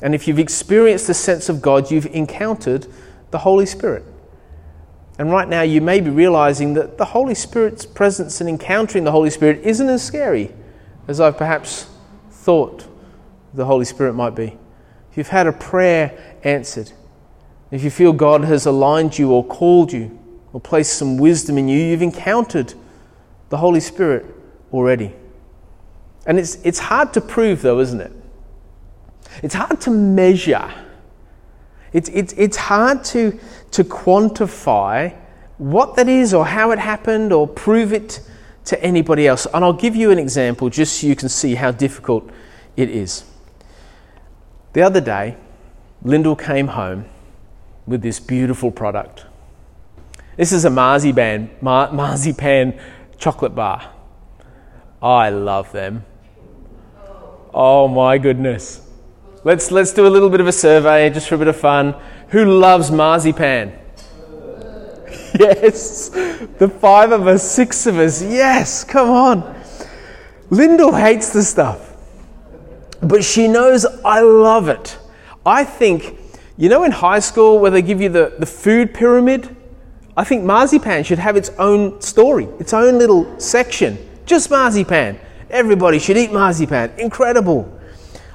And 0.00 0.14
if 0.14 0.28
you've 0.28 0.38
experienced 0.38 1.08
the 1.08 1.14
sense 1.14 1.48
of 1.48 1.60
God, 1.60 1.90
you've 1.90 2.06
encountered 2.06 2.86
the 3.32 3.38
Holy 3.38 3.66
Spirit. 3.66 4.04
And 5.18 5.32
right 5.32 5.48
now, 5.48 5.62
you 5.62 5.80
may 5.80 6.00
be 6.00 6.10
realizing 6.10 6.74
that 6.74 6.98
the 6.98 7.06
Holy 7.06 7.34
Spirit's 7.34 7.84
presence 7.84 8.40
and 8.40 8.48
encountering 8.48 9.02
the 9.02 9.10
Holy 9.10 9.30
Spirit 9.30 9.58
isn't 9.64 9.88
as 9.88 10.04
scary 10.04 10.54
as 11.08 11.18
I've 11.18 11.36
perhaps 11.36 11.88
thought 12.30 12.86
the 13.54 13.64
Holy 13.64 13.86
Spirit 13.86 14.12
might 14.12 14.36
be. 14.36 14.56
If 15.10 15.16
you've 15.16 15.28
had 15.30 15.48
a 15.48 15.52
prayer 15.52 16.38
answered, 16.44 16.92
if 17.70 17.82
you 17.82 17.90
feel 17.90 18.12
God 18.12 18.44
has 18.44 18.66
aligned 18.66 19.18
you 19.18 19.32
or 19.32 19.44
called 19.44 19.92
you 19.92 20.18
or 20.52 20.60
placed 20.60 20.94
some 20.94 21.18
wisdom 21.18 21.58
in 21.58 21.68
you, 21.68 21.78
you've 21.78 22.02
encountered 22.02 22.74
the 23.48 23.56
Holy 23.56 23.80
Spirit 23.80 24.26
already. 24.72 25.12
And 26.26 26.38
it's, 26.38 26.56
it's 26.64 26.78
hard 26.78 27.12
to 27.14 27.20
prove, 27.20 27.62
though, 27.62 27.80
isn't 27.80 28.00
it? 28.00 28.12
It's 29.42 29.54
hard 29.54 29.80
to 29.82 29.90
measure. 29.90 30.72
It's, 31.92 32.08
it's, 32.10 32.32
it's 32.34 32.56
hard 32.56 33.04
to, 33.06 33.38
to 33.72 33.84
quantify 33.84 35.16
what 35.58 35.96
that 35.96 36.08
is 36.08 36.34
or 36.34 36.46
how 36.46 36.70
it 36.70 36.78
happened 36.78 37.32
or 37.32 37.46
prove 37.46 37.92
it 37.92 38.20
to 38.66 38.82
anybody 38.82 39.26
else. 39.26 39.46
And 39.52 39.64
I'll 39.64 39.72
give 39.72 39.96
you 39.96 40.10
an 40.10 40.18
example 40.18 40.68
just 40.68 41.00
so 41.00 41.06
you 41.06 41.16
can 41.16 41.28
see 41.28 41.54
how 41.54 41.70
difficult 41.70 42.28
it 42.76 42.90
is. 42.90 43.24
The 44.72 44.82
other 44.82 45.00
day, 45.00 45.36
Lyndall 46.02 46.36
came 46.36 46.68
home 46.68 47.06
with 47.86 48.02
this 48.02 48.20
beautiful 48.20 48.70
product. 48.70 49.26
This 50.36 50.52
is 50.52 50.64
a 50.64 50.70
marzipan, 50.70 51.50
mar- 51.60 51.92
marzipan 51.92 52.78
chocolate 53.18 53.54
bar. 53.54 53.92
I 55.02 55.30
love 55.30 55.72
them. 55.72 56.04
Oh 57.54 57.88
my 57.88 58.18
goodness. 58.18 58.82
Let's, 59.44 59.70
let's 59.70 59.92
do 59.92 60.06
a 60.06 60.10
little 60.10 60.28
bit 60.28 60.40
of 60.40 60.46
a 60.46 60.52
survey 60.52 61.08
just 61.10 61.28
for 61.28 61.36
a 61.36 61.38
bit 61.38 61.48
of 61.48 61.56
fun. 61.56 61.94
Who 62.30 62.44
loves 62.44 62.90
marzipan? 62.90 63.72
yes. 65.38 66.08
The 66.08 66.68
five 66.80 67.12
of 67.12 67.26
us, 67.26 67.48
six 67.48 67.86
of 67.86 67.98
us. 67.98 68.22
Yes, 68.22 68.84
come 68.84 69.08
on. 69.08 69.62
Lyndall 70.50 70.94
hates 70.94 71.32
the 71.32 71.42
stuff, 71.42 71.92
but 73.02 73.24
she 73.24 73.48
knows 73.48 73.84
I 74.04 74.20
love 74.20 74.68
it. 74.68 74.98
I 75.44 75.64
think, 75.64 76.25
you 76.56 76.68
know, 76.68 76.84
in 76.84 76.92
high 76.92 77.18
school 77.18 77.58
where 77.58 77.70
they 77.70 77.82
give 77.82 78.00
you 78.00 78.08
the, 78.08 78.34
the 78.38 78.46
food 78.46 78.94
pyramid? 78.94 79.54
I 80.16 80.24
think 80.24 80.44
marzipan 80.44 81.04
should 81.04 81.18
have 81.18 81.36
its 81.36 81.50
own 81.58 82.00
story, 82.00 82.44
its 82.58 82.72
own 82.72 82.98
little 82.98 83.38
section. 83.38 83.98
Just 84.24 84.50
marzipan. 84.50 85.20
Everybody 85.50 85.98
should 85.98 86.16
eat 86.16 86.32
marzipan. 86.32 86.92
Incredible. 86.98 87.72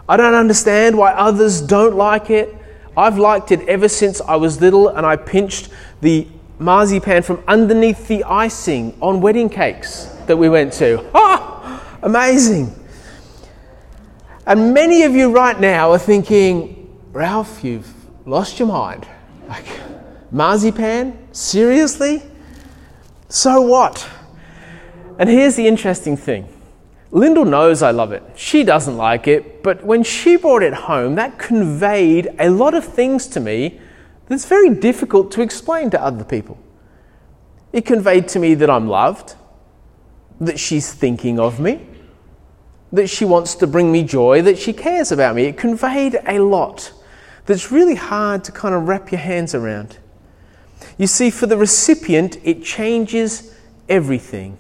I 0.08 0.18
don't 0.18 0.36
understand 0.36 0.98
why 0.98 1.13
others 1.13 1.62
don't 1.62 1.96
like 1.96 2.30
it. 2.30 2.56
I've 2.96 3.18
liked 3.18 3.51
it 3.51 3.68
ever 3.68 3.88
since 3.88 4.22
I 4.22 4.36
was 4.36 4.62
little 4.62 4.90
and 4.90 5.06
I 5.06 5.16
pinched 5.16 5.70
the 6.01 6.28
marzipan 6.60 7.24
from 7.24 7.44
underneath 7.48 8.08
the 8.08 8.24
icing 8.25 8.96
on 9.01 9.22
wedding 9.22 9.50
cakes 9.50 10.06
that 10.28 10.38
we 10.38 10.50
went 10.50 10.74
to. 10.74 11.10
Ah, 11.16 11.98
amazing. 12.04 12.75
And 14.46 14.74
many 14.74 15.04
of 15.04 15.13
you 15.13 15.32
right 15.32 15.60
now 15.60 15.92
are 15.92 16.00
thinking, 16.00 17.00
Ralph, 17.13 17.63
you've 17.63 17.90
lost 18.25 18.60
your 18.60 18.68
mind. 18.68 19.08
Like, 19.48 19.66
marzipan? 20.32 21.18
Seriously? 21.32 22.24
So 23.30 23.62
what? 23.62 24.08
And 25.18 25.30
here's 25.30 25.56
the 25.56 25.68
interesting 25.68 26.18
thing 26.18 26.48
Lyndall 27.12 27.46
knows 27.46 27.82
I 27.82 27.92
love 27.92 28.12
it. 28.13 28.24
She 28.36 28.63
doesn't 28.63 28.96
like 28.96 29.28
it, 29.28 29.63
but 29.63 29.84
when 29.86 30.04
she 30.04 30.38
brought 30.38 30.63
it 30.63 30.74
home, 30.74 31.16
that 31.16 31.38
conveyed 31.38 32.30
a 32.40 32.50
lot 32.50 32.74
of 32.74 32.86
things 32.86 33.28
to 33.28 33.40
me 33.40 33.80
that's 34.28 34.46
very 34.46 34.70
difficult 34.70 35.32
to 35.34 35.42
explain 35.42 35.90
to 35.90 36.01
other 36.01 36.24
people. 36.24 36.58
It 37.74 37.86
conveyed 37.86 38.30
to 38.30 38.40
me 38.40 38.54
that 38.56 38.70
I'm 38.70 38.88
loved, 38.88 39.36
that 40.40 40.58
she's 40.58 40.94
thinking 40.94 41.38
of 41.38 41.60
me, 41.60 41.86
that 42.94 43.08
she 43.08 43.25
wants 43.25 43.56
to 43.56 43.68
bring 43.68 43.92
me 43.92 44.04
joy, 44.04 44.42
that 44.42 44.58
she 44.58 44.72
cares 44.72 45.12
about 45.12 45.36
me. 45.36 45.46
It 45.46 45.58
conveyed 45.58 46.20
a 46.25 46.40
lot 46.40 46.94
that's 47.51 47.72
really 47.72 47.96
hard 47.96 48.43
to 48.46 48.51
kind 48.51 48.74
of 48.74 48.88
wrap 48.88 49.12
your 49.12 49.22
hands 49.22 49.53
around. 49.53 49.98
You 50.98 51.08
see, 51.08 51.29
for 51.29 51.46
the 51.46 51.58
recipient, 51.58 52.38
it 52.43 52.63
changes 52.63 53.55
everything 53.88 54.58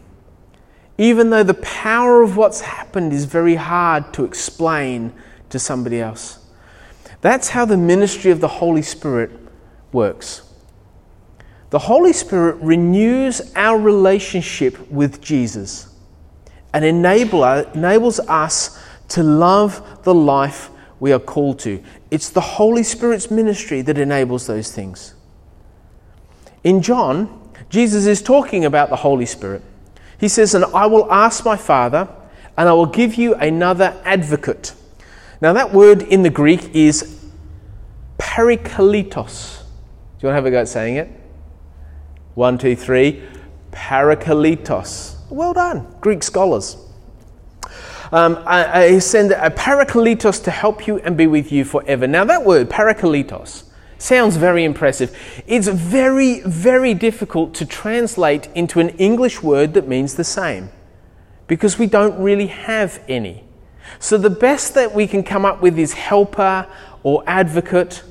even 1.01 1.31
though 1.31 1.41
the 1.41 1.55
power 1.55 2.21
of 2.21 2.37
what's 2.37 2.61
happened 2.61 3.11
is 3.11 3.25
very 3.25 3.55
hard 3.55 4.13
to 4.13 4.23
explain 4.23 5.11
to 5.49 5.57
somebody 5.57 5.99
else. 5.99 6.37
That's 7.21 7.49
how 7.49 7.65
the 7.65 7.75
ministry 7.75 8.29
of 8.29 8.39
the 8.39 8.47
Holy 8.47 8.83
Spirit 8.83 9.31
works. 9.91 10.43
The 11.71 11.79
Holy 11.79 12.13
Spirit 12.13 12.57
renews 12.57 13.51
our 13.55 13.79
relationship 13.79 14.91
with 14.91 15.21
Jesus 15.21 15.91
and 16.71 16.85
enable, 16.85 17.43
enables 17.45 18.19
us 18.19 18.79
to 19.07 19.23
love 19.23 20.03
the 20.03 20.13
life 20.13 20.69
we 20.99 21.11
are 21.13 21.19
called 21.19 21.57
to. 21.61 21.83
It's 22.11 22.29
the 22.29 22.41
Holy 22.41 22.83
Spirit's 22.83 23.31
ministry 23.31 23.81
that 23.83 23.97
enables 23.97 24.45
those 24.45 24.71
things. 24.71 25.15
In 26.63 26.81
John, 26.81 27.49
Jesus 27.69 28.05
is 28.05 28.21
talking 28.21 28.65
about 28.65 28.89
the 28.89 28.97
Holy 28.97 29.25
Spirit. 29.25 29.63
He 30.19 30.27
says, 30.27 30.53
And 30.53 30.65
I 30.65 30.85
will 30.87 31.11
ask 31.11 31.45
my 31.45 31.55
Father, 31.55 32.09
and 32.57 32.67
I 32.67 32.73
will 32.73 32.85
give 32.85 33.15
you 33.15 33.33
another 33.35 33.99
advocate. 34.03 34.73
Now, 35.39 35.53
that 35.53 35.71
word 35.71 36.03
in 36.03 36.21
the 36.21 36.29
Greek 36.29 36.75
is 36.75 37.25
parakletos. 38.19 39.61
Do 40.19 40.27
you 40.27 40.27
want 40.27 40.33
to 40.33 40.33
have 40.33 40.45
a 40.45 40.51
go 40.51 40.59
at 40.59 40.67
saying 40.67 40.97
it? 40.97 41.09
One, 42.35 42.57
two, 42.57 42.75
three. 42.75 43.23
Parakletos. 43.71 45.15
Well 45.29 45.53
done, 45.53 45.95
Greek 46.01 46.23
scholars. 46.23 46.75
Um, 48.11 48.43
I, 48.45 48.83
I 48.83 48.99
send 48.99 49.31
a 49.31 49.49
parakletos 49.49 50.43
to 50.43 50.51
help 50.51 50.85
you 50.87 50.99
and 50.99 51.15
be 51.15 51.27
with 51.27 51.51
you 51.51 51.63
forever. 51.63 52.07
Now, 52.07 52.25
that 52.25 52.45
word, 52.45 52.69
parakletos, 52.69 53.63
Sounds 54.01 54.35
very 54.35 54.63
impressive. 54.63 55.15
It's 55.45 55.67
very, 55.67 56.39
very 56.39 56.95
difficult 56.95 57.53
to 57.53 57.67
translate 57.67 58.49
into 58.55 58.79
an 58.79 58.89
English 58.97 59.43
word 59.43 59.75
that 59.75 59.87
means 59.87 60.15
the 60.15 60.23
same 60.23 60.71
because 61.45 61.77
we 61.77 61.85
don't 61.85 62.19
really 62.19 62.47
have 62.47 62.99
any. 63.07 63.43
So 63.99 64.17
the 64.17 64.31
best 64.31 64.73
that 64.73 64.95
we 64.95 65.05
can 65.05 65.21
come 65.21 65.45
up 65.45 65.61
with 65.61 65.77
is 65.77 65.93
helper 65.93 66.65
or 67.03 67.23
advocate. 67.27 68.01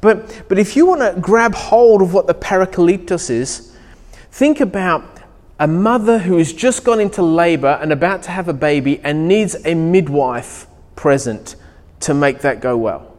But, 0.00 0.44
but 0.48 0.56
if 0.56 0.76
you 0.76 0.86
want 0.86 1.00
to 1.00 1.20
grab 1.20 1.52
hold 1.52 2.00
of 2.00 2.14
what 2.14 2.28
the 2.28 2.34
parakletos 2.34 3.28
is, 3.28 3.76
think 4.30 4.60
about 4.60 5.17
a 5.58 5.66
mother 5.66 6.18
who 6.20 6.38
has 6.38 6.52
just 6.52 6.84
gone 6.84 7.00
into 7.00 7.22
labor 7.22 7.78
and 7.82 7.92
about 7.92 8.22
to 8.22 8.30
have 8.30 8.48
a 8.48 8.52
baby 8.52 9.00
and 9.02 9.26
needs 9.26 9.56
a 9.64 9.74
midwife 9.74 10.66
present 10.94 11.56
to 12.00 12.14
make 12.14 12.40
that 12.40 12.60
go 12.60 12.76
well. 12.76 13.16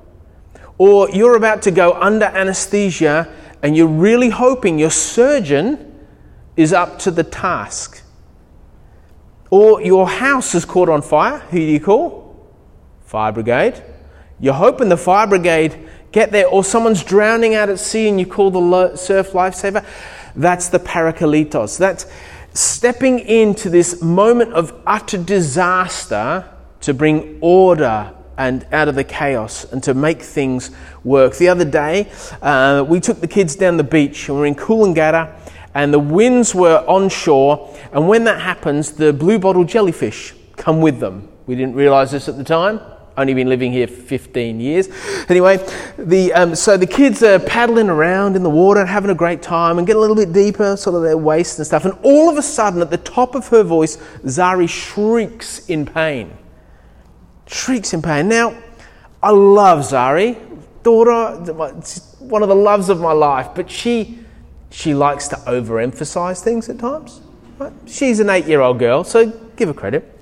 Or 0.77 1.09
you're 1.09 1.35
about 1.35 1.61
to 1.63 1.71
go 1.71 1.93
under 1.93 2.25
anesthesia 2.25 3.33
and 3.61 3.75
you're 3.75 3.87
really 3.87 4.29
hoping 4.29 4.79
your 4.79 4.91
surgeon 4.91 5.99
is 6.55 6.71
up 6.71 6.99
to 6.99 7.11
the 7.11 7.23
task. 7.23 8.03
Or 9.49 9.81
your 9.81 10.07
house 10.07 10.55
is 10.55 10.63
caught 10.63 10.87
on 10.87 11.01
fire. 11.01 11.39
Who 11.39 11.57
do 11.57 11.63
you 11.63 11.79
call? 11.79 12.53
Fire 13.01 13.33
brigade. 13.33 13.83
You're 14.39 14.53
hoping 14.53 14.87
the 14.87 14.97
fire 14.97 15.27
brigade 15.27 15.89
get 16.11 16.31
there, 16.31 16.47
or 16.47 16.63
someone's 16.63 17.03
drowning 17.03 17.55
out 17.55 17.69
at 17.69 17.79
sea 17.79 18.07
and 18.07 18.19
you 18.19 18.25
call 18.25 18.51
the 18.51 18.95
surf 18.95 19.31
lifesaver. 19.31 19.85
That's 20.39 20.69
the 20.69 20.79
parakletos. 20.79 21.77
That's 21.77 22.05
stepping 22.53 23.19
into 23.19 23.69
this 23.69 24.01
moment 24.01 24.53
of 24.53 24.73
utter 24.87 25.17
disaster 25.17 26.49
to 26.79 26.93
bring 26.93 27.37
order 27.41 28.13
and 28.37 28.65
out 28.71 28.87
of 28.87 28.95
the 28.95 29.03
chaos 29.03 29.65
and 29.65 29.83
to 29.83 29.93
make 29.93 30.21
things 30.21 30.71
work. 31.03 31.35
The 31.35 31.49
other 31.49 31.65
day, 31.65 32.09
uh, 32.41 32.85
we 32.87 33.01
took 33.01 33.19
the 33.19 33.27
kids 33.27 33.57
down 33.57 33.75
the 33.75 33.83
beach 33.83 34.29
and 34.29 34.37
we 34.37 34.43
are 34.43 34.45
in 34.45 34.55
Coolangatta 34.55 35.35
and 35.73 35.93
the 35.93 35.99
winds 35.99 36.55
were 36.55 36.85
onshore. 36.87 37.77
And 37.91 38.07
when 38.07 38.23
that 38.23 38.41
happens, 38.41 38.93
the 38.93 39.11
blue 39.11 39.39
bottle 39.39 39.65
jellyfish 39.65 40.33
come 40.55 40.79
with 40.79 41.01
them. 41.01 41.27
We 41.47 41.55
didn't 41.55 41.75
realize 41.75 42.11
this 42.11 42.29
at 42.29 42.37
the 42.37 42.45
time 42.45 42.79
only 43.19 43.33
been 43.33 43.49
living 43.49 43.71
here 43.71 43.87
15 43.87 44.59
years. 44.59 44.89
Anyway, 45.29 45.57
the, 45.97 46.33
um, 46.33 46.55
so 46.55 46.77
the 46.77 46.87
kids 46.87 47.21
are 47.21 47.39
paddling 47.39 47.89
around 47.89 48.35
in 48.35 48.43
the 48.43 48.49
water, 48.49 48.85
having 48.85 49.11
a 49.11 49.15
great 49.15 49.41
time, 49.41 49.77
and 49.77 49.85
get 49.85 49.95
a 49.95 49.99
little 49.99 50.15
bit 50.15 50.31
deeper, 50.31 50.77
sort 50.77 50.95
of 50.95 51.03
their 51.03 51.17
waist 51.17 51.59
and 51.59 51.67
stuff. 51.67 51.85
And 51.85 51.93
all 52.03 52.29
of 52.29 52.37
a 52.37 52.41
sudden, 52.41 52.81
at 52.81 52.89
the 52.89 52.97
top 52.97 53.35
of 53.35 53.47
her 53.49 53.63
voice, 53.63 53.97
Zari 54.25 54.69
shrieks 54.69 55.67
in 55.67 55.85
pain. 55.85 56.35
Shrieks 57.47 57.93
in 57.93 58.01
pain. 58.01 58.27
Now, 58.29 58.55
I 59.21 59.31
love 59.31 59.79
Zari, 59.79 60.37
daughter, 60.83 61.35
one 62.19 62.41
of 62.41 62.49
the 62.49 62.55
loves 62.55 62.89
of 62.89 63.01
my 63.01 63.11
life, 63.11 63.49
but 63.53 63.69
she, 63.69 64.19
she 64.69 64.93
likes 64.93 65.27
to 65.29 65.35
overemphasize 65.35 66.41
things 66.41 66.69
at 66.69 66.79
times. 66.79 67.21
She's 67.85 68.19
an 68.19 68.29
eight 68.29 68.45
year 68.45 68.61
old 68.61 68.79
girl, 68.79 69.03
so 69.03 69.27
give 69.57 69.67
her 69.67 69.73
credit. 69.73 70.18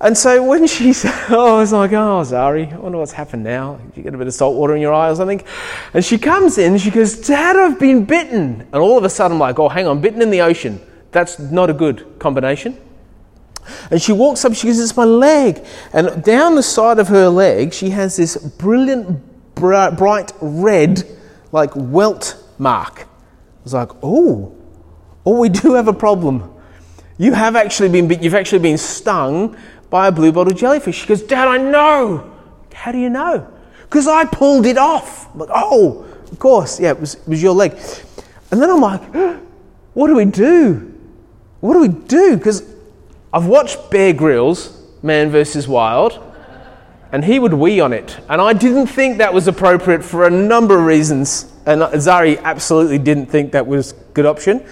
And 0.00 0.16
so 0.16 0.42
when 0.42 0.66
she 0.66 0.92
said, 0.92 1.14
oh, 1.30 1.56
I 1.56 1.60
was 1.60 1.72
like, 1.72 1.92
oh, 1.92 2.22
Zari, 2.22 2.72
I 2.72 2.78
wonder 2.78 2.98
what's 2.98 3.12
happened 3.12 3.44
now. 3.44 3.76
Did 3.76 3.96
you 3.96 4.02
get 4.02 4.14
a 4.14 4.18
bit 4.18 4.26
of 4.26 4.34
salt 4.34 4.56
water 4.56 4.74
in 4.74 4.82
your 4.82 4.92
eye 4.92 5.10
or 5.10 5.14
something? 5.14 5.42
And 5.94 6.04
she 6.04 6.18
comes 6.18 6.58
in, 6.58 6.76
she 6.78 6.90
goes, 6.90 7.16
Dad, 7.26 7.56
I've 7.56 7.78
been 7.78 8.04
bitten. 8.04 8.60
And 8.60 8.76
all 8.76 8.98
of 8.98 9.04
a 9.04 9.10
sudden, 9.10 9.36
I'm 9.36 9.40
like, 9.40 9.58
oh, 9.58 9.68
hang 9.68 9.86
on, 9.86 10.00
bitten 10.00 10.20
in 10.20 10.30
the 10.30 10.42
ocean. 10.42 10.80
That's 11.12 11.38
not 11.38 11.70
a 11.70 11.72
good 11.72 12.18
combination. 12.18 12.78
And 13.90 14.00
she 14.00 14.12
walks 14.12 14.44
up, 14.44 14.54
she 14.54 14.68
goes, 14.68 14.78
it's 14.78 14.96
my 14.96 15.04
leg. 15.04 15.64
And 15.92 16.22
down 16.22 16.54
the 16.54 16.62
side 16.62 16.98
of 16.98 17.08
her 17.08 17.28
leg, 17.28 17.72
she 17.72 17.90
has 17.90 18.16
this 18.16 18.36
brilliant, 18.36 19.54
bright 19.54 20.32
red, 20.40 21.04
like 21.52 21.70
welt 21.74 22.36
mark. 22.58 23.00
I 23.00 23.64
was 23.64 23.74
like, 23.74 23.90
oh, 24.02 24.54
oh, 25.24 25.40
we 25.40 25.48
do 25.48 25.74
have 25.74 25.88
a 25.88 25.92
problem. 25.92 26.52
You 27.18 27.32
have 27.32 27.56
actually 27.56 27.88
been, 27.88 28.22
you've 28.22 28.34
actually 28.34 28.58
been 28.58 28.78
stung 28.78 29.56
by 29.90 30.08
a 30.08 30.12
blue 30.12 30.32
bottle 30.32 30.52
jellyfish. 30.52 31.00
She 31.00 31.06
goes, 31.06 31.22
Dad, 31.22 31.48
I 31.48 31.58
know. 31.58 32.32
How 32.72 32.92
do 32.92 32.98
you 32.98 33.08
know? 33.10 33.50
Because 33.82 34.06
I 34.06 34.24
pulled 34.24 34.66
it 34.66 34.78
off. 34.78 35.32
I'm 35.32 35.40
like, 35.40 35.50
oh, 35.52 36.04
of 36.30 36.38
course. 36.38 36.80
Yeah, 36.80 36.90
it 36.90 37.00
was, 37.00 37.14
it 37.14 37.28
was 37.28 37.42
your 37.42 37.54
leg. 37.54 37.72
And 38.50 38.60
then 38.60 38.70
I'm 38.70 38.80
like, 38.80 39.02
what 39.94 40.08
do 40.08 40.14
we 40.14 40.24
do? 40.24 40.92
What 41.60 41.74
do 41.74 41.80
we 41.80 41.88
do? 41.88 42.36
Because 42.36 42.62
I've 43.32 43.46
watched 43.46 43.90
Bear 43.90 44.12
Grylls, 44.12 44.82
Man 45.02 45.30
vs. 45.30 45.66
Wild, 45.66 46.22
and 47.12 47.24
he 47.24 47.38
would 47.38 47.54
wee 47.54 47.80
on 47.80 47.92
it. 47.92 48.18
And 48.28 48.40
I 48.40 48.52
didn't 48.52 48.88
think 48.88 49.18
that 49.18 49.32
was 49.32 49.48
appropriate 49.48 50.04
for 50.04 50.26
a 50.26 50.30
number 50.30 50.78
of 50.78 50.84
reasons. 50.84 51.52
And 51.64 51.80
Zari 51.80 52.42
absolutely 52.42 52.98
didn't 52.98 53.26
think 53.26 53.52
that 53.52 53.66
was 53.66 53.92
a 53.92 53.94
good 54.12 54.26
option. 54.26 54.64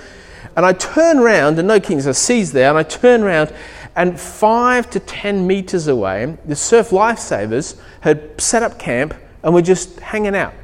And 0.56 0.64
I 0.64 0.72
turn 0.72 1.18
around, 1.18 1.58
and 1.58 1.66
no 1.66 1.80
Kings 1.80 2.06
are 2.06 2.12
sees 2.12 2.52
there, 2.52 2.68
and 2.68 2.78
I 2.78 2.82
turn 2.82 3.22
around, 3.22 3.52
and 3.96 4.18
five 4.18 4.90
to 4.90 5.00
ten 5.00 5.46
meters 5.46 5.86
away, 5.86 6.36
the 6.44 6.56
surf 6.56 6.90
lifesavers 6.90 7.78
had 8.00 8.40
set 8.40 8.62
up 8.62 8.78
camp 8.78 9.14
and 9.42 9.54
were 9.54 9.62
just 9.62 10.00
hanging 10.00 10.34
out. 10.34 10.54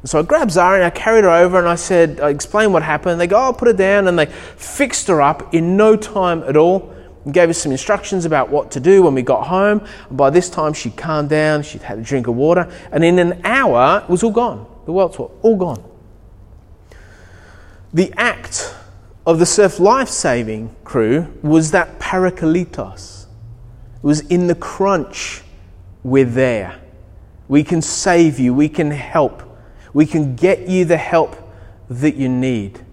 And 0.00 0.10
so 0.10 0.20
I 0.20 0.22
grabbed 0.22 0.52
Zara 0.52 0.76
and 0.76 0.84
I 0.84 0.90
carried 0.90 1.24
her 1.24 1.30
over 1.30 1.58
and 1.58 1.68
I 1.68 1.74
said, 1.74 2.20
I 2.20 2.30
explained 2.30 2.72
what 2.72 2.82
happened. 2.82 3.20
They 3.20 3.26
go, 3.26 3.48
oh, 3.48 3.52
put 3.52 3.66
her 3.66 3.74
down. 3.74 4.06
And 4.06 4.18
they 4.18 4.26
fixed 4.26 5.08
her 5.08 5.20
up 5.20 5.52
in 5.52 5.76
no 5.76 5.96
time 5.96 6.44
at 6.44 6.56
all 6.56 6.94
and 7.24 7.34
gave 7.34 7.50
us 7.50 7.58
some 7.58 7.72
instructions 7.72 8.24
about 8.24 8.48
what 8.48 8.70
to 8.70 8.80
do 8.80 9.02
when 9.02 9.14
we 9.14 9.22
got 9.22 9.48
home. 9.48 9.84
And 10.08 10.16
by 10.16 10.30
this 10.30 10.48
time, 10.48 10.72
she'd 10.74 10.96
calmed 10.96 11.28
down, 11.28 11.62
she'd 11.62 11.82
had 11.82 11.98
a 11.98 12.02
drink 12.02 12.28
of 12.28 12.36
water. 12.36 12.72
And 12.92 13.04
in 13.04 13.18
an 13.18 13.40
hour, 13.44 14.02
it 14.04 14.08
was 14.08 14.22
all 14.22 14.30
gone. 14.30 14.66
The 14.84 14.92
welts 14.92 15.18
were 15.18 15.30
all 15.42 15.56
gone. 15.56 15.82
The 17.92 18.12
act 18.16 18.74
of 19.26 19.40
the 19.40 19.46
surf 19.46 19.80
life 19.80 20.08
saving 20.08 20.74
crew 20.84 21.26
was 21.42 21.72
that 21.72 21.98
parakletos. 21.98 23.26
It 23.96 24.02
was 24.02 24.20
in 24.20 24.46
the 24.46 24.54
crunch, 24.54 25.42
we're 26.04 26.24
there. 26.24 26.80
We 27.48 27.64
can 27.64 27.82
save 27.82 28.38
you, 28.38 28.54
we 28.54 28.68
can 28.68 28.90
help, 28.90 29.42
we 29.92 30.06
can 30.06 30.36
get 30.36 30.68
you 30.68 30.84
the 30.84 30.96
help 30.96 31.36
that 31.90 32.14
you 32.14 32.28
need. 32.28 32.84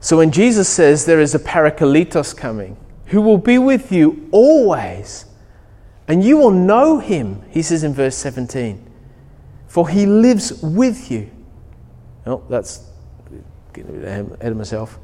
So 0.00 0.18
when 0.18 0.30
Jesus 0.30 0.68
says 0.68 1.06
there 1.06 1.20
is 1.20 1.34
a 1.34 1.38
parakletos 1.38 2.36
coming, 2.36 2.76
who 3.06 3.22
will 3.22 3.38
be 3.38 3.58
with 3.58 3.92
you 3.92 4.28
always, 4.30 5.24
and 6.08 6.22
you 6.22 6.36
will 6.36 6.50
know 6.50 6.98
him, 6.98 7.42
he 7.48 7.62
says 7.62 7.84
in 7.84 7.94
verse 7.94 8.16
17, 8.16 8.90
for 9.68 9.88
he 9.88 10.04
lives 10.04 10.62
with 10.62 11.10
you. 11.10 11.30
Oh, 12.26 12.42
that's 12.50 12.91
ahead 13.78 14.36
of 14.42 14.56
myself. 14.56 14.98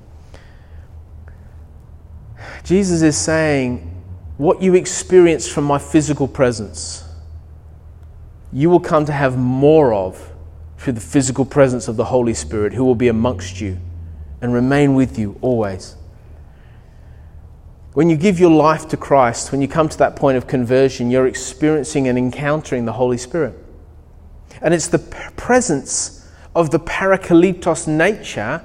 Jesus 2.65 3.03
is 3.03 3.17
saying, 3.17 4.03
What 4.37 4.63
you 4.63 4.75
experience 4.75 5.49
from 5.49 5.65
my 5.65 5.79
physical 5.79 6.29
presence, 6.29 7.05
you 8.53 8.71
will 8.71 8.81
come 8.81 9.05
to 9.07 9.13
have 9.13 9.37
more 9.37 9.93
of 9.93 10.33
through 10.79 10.95
the 10.95 11.01
physical 11.01 11.45
presence 11.45 11.89
of 11.89 11.97
the 11.97 12.05
Holy 12.05 12.35
Spirit 12.35 12.73
who 12.73 12.85
will 12.85 12.95
be 12.95 13.09
amongst 13.09 13.61
you 13.61 13.79
and 14.41 14.53
remain 14.53 14.95
with 14.95 15.19
you 15.19 15.37
always. 15.41 15.97
When 17.95 18.09
you 18.09 18.17
give 18.17 18.39
your 18.39 18.51
life 18.51 18.87
to 18.89 18.97
Christ, 18.97 19.51
when 19.51 19.61
you 19.61 19.67
come 19.67 19.89
to 19.89 19.99
that 19.99 20.15
point 20.15 20.37
of 20.37 20.47
conversion, 20.47 21.11
you're 21.11 21.27
experiencing 21.27 22.07
and 22.07 22.17
encountering 22.17 22.85
the 22.85 22.93
Holy 22.93 23.19
Spirit. 23.19 23.55
And 24.63 24.73
it's 24.73 24.87
the 24.87 25.01
presence 25.37 26.18
of 26.59 26.71
the 26.71 26.81
parakletos 26.81 27.87
nature 27.87 28.61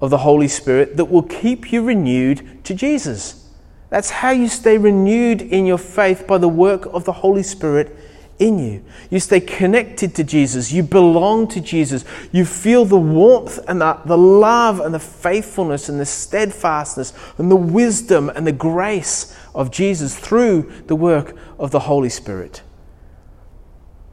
of 0.00 0.10
the 0.10 0.18
Holy 0.18 0.46
Spirit 0.46 0.96
that 0.96 1.06
will 1.06 1.24
keep 1.24 1.72
you 1.72 1.82
renewed 1.82 2.62
to 2.62 2.72
Jesus. 2.72 3.50
That's 3.90 4.10
how 4.10 4.30
you 4.30 4.46
stay 4.46 4.78
renewed 4.78 5.42
in 5.42 5.66
your 5.66 5.78
faith 5.78 6.24
by 6.28 6.38
the 6.38 6.48
work 6.48 6.86
of 6.86 7.04
the 7.04 7.10
Holy 7.10 7.42
Spirit 7.42 7.96
in 8.38 8.60
you. 8.60 8.84
You 9.10 9.18
stay 9.18 9.40
connected 9.40 10.14
to 10.14 10.22
Jesus. 10.22 10.70
You 10.70 10.84
belong 10.84 11.48
to 11.48 11.60
Jesus. 11.60 12.04
You 12.30 12.44
feel 12.44 12.84
the 12.84 12.96
warmth 12.96 13.58
and 13.66 13.80
the, 13.80 13.98
the 14.04 14.16
love 14.16 14.78
and 14.78 14.94
the 14.94 15.00
faithfulness 15.00 15.88
and 15.88 15.98
the 15.98 16.06
steadfastness 16.06 17.12
and 17.38 17.50
the 17.50 17.56
wisdom 17.56 18.28
and 18.28 18.46
the 18.46 18.52
grace 18.52 19.36
of 19.52 19.72
Jesus 19.72 20.16
through 20.16 20.72
the 20.86 20.94
work 20.94 21.36
of 21.58 21.72
the 21.72 21.80
Holy 21.80 22.08
Spirit. 22.08 22.62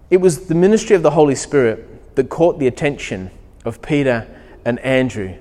It 0.10 0.18
was 0.18 0.48
the 0.48 0.56
ministry 0.56 0.96
of 0.96 1.04
the 1.04 1.12
Holy 1.12 1.36
Spirit 1.36 1.93
that 2.16 2.30
caught 2.30 2.60
the 2.60 2.68
attention 2.68 3.32
of 3.66 3.82
Peter 3.82 4.28
and 4.66 4.80
Andrew, 4.80 5.36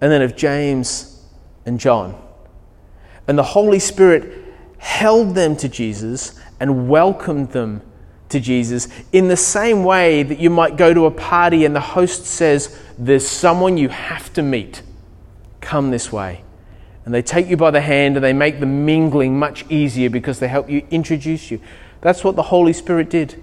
and 0.00 0.12
then 0.12 0.22
of 0.22 0.36
James 0.36 1.24
and 1.64 1.78
John. 1.78 2.20
And 3.28 3.36
the 3.36 3.42
Holy 3.42 3.78
Spirit 3.78 4.44
held 4.78 5.34
them 5.34 5.56
to 5.56 5.68
Jesus 5.68 6.38
and 6.60 6.88
welcomed 6.88 7.50
them 7.50 7.82
to 8.28 8.40
Jesus 8.40 8.88
in 9.12 9.28
the 9.28 9.36
same 9.36 9.84
way 9.84 10.22
that 10.22 10.38
you 10.38 10.50
might 10.50 10.76
go 10.76 10.92
to 10.92 11.06
a 11.06 11.10
party 11.10 11.64
and 11.64 11.74
the 11.74 11.80
host 11.80 12.24
says, 12.24 12.78
There's 12.98 13.26
someone 13.26 13.76
you 13.76 13.88
have 13.88 14.32
to 14.34 14.42
meet. 14.42 14.82
Come 15.60 15.90
this 15.90 16.12
way. 16.12 16.42
And 17.04 17.14
they 17.14 17.22
take 17.22 17.46
you 17.48 17.56
by 17.56 17.70
the 17.70 17.80
hand 17.80 18.16
and 18.16 18.24
they 18.24 18.32
make 18.32 18.58
the 18.58 18.66
mingling 18.66 19.38
much 19.38 19.64
easier 19.68 20.10
because 20.10 20.40
they 20.40 20.48
help 20.48 20.68
you 20.68 20.86
introduce 20.90 21.50
you. 21.50 21.60
That's 22.00 22.24
what 22.24 22.36
the 22.36 22.42
Holy 22.42 22.72
Spirit 22.72 23.10
did 23.10 23.42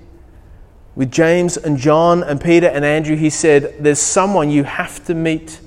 with 0.96 1.12
James 1.12 1.58
and 1.58 1.78
John 1.78 2.24
and 2.24 2.40
Peter 2.40 2.68
and 2.68 2.86
Andrew, 2.86 3.16
he 3.16 3.30
said, 3.30 3.76
There's 3.80 4.00
someone 4.00 4.50
you 4.50 4.64
have 4.64 5.04
to 5.06 5.16
meet. 5.16 5.60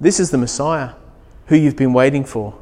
This 0.00 0.18
is 0.18 0.30
the 0.30 0.38
Messiah 0.38 0.90
who 1.46 1.56
you've 1.56 1.76
been 1.76 1.92
waiting 1.92 2.24
for. 2.24 2.58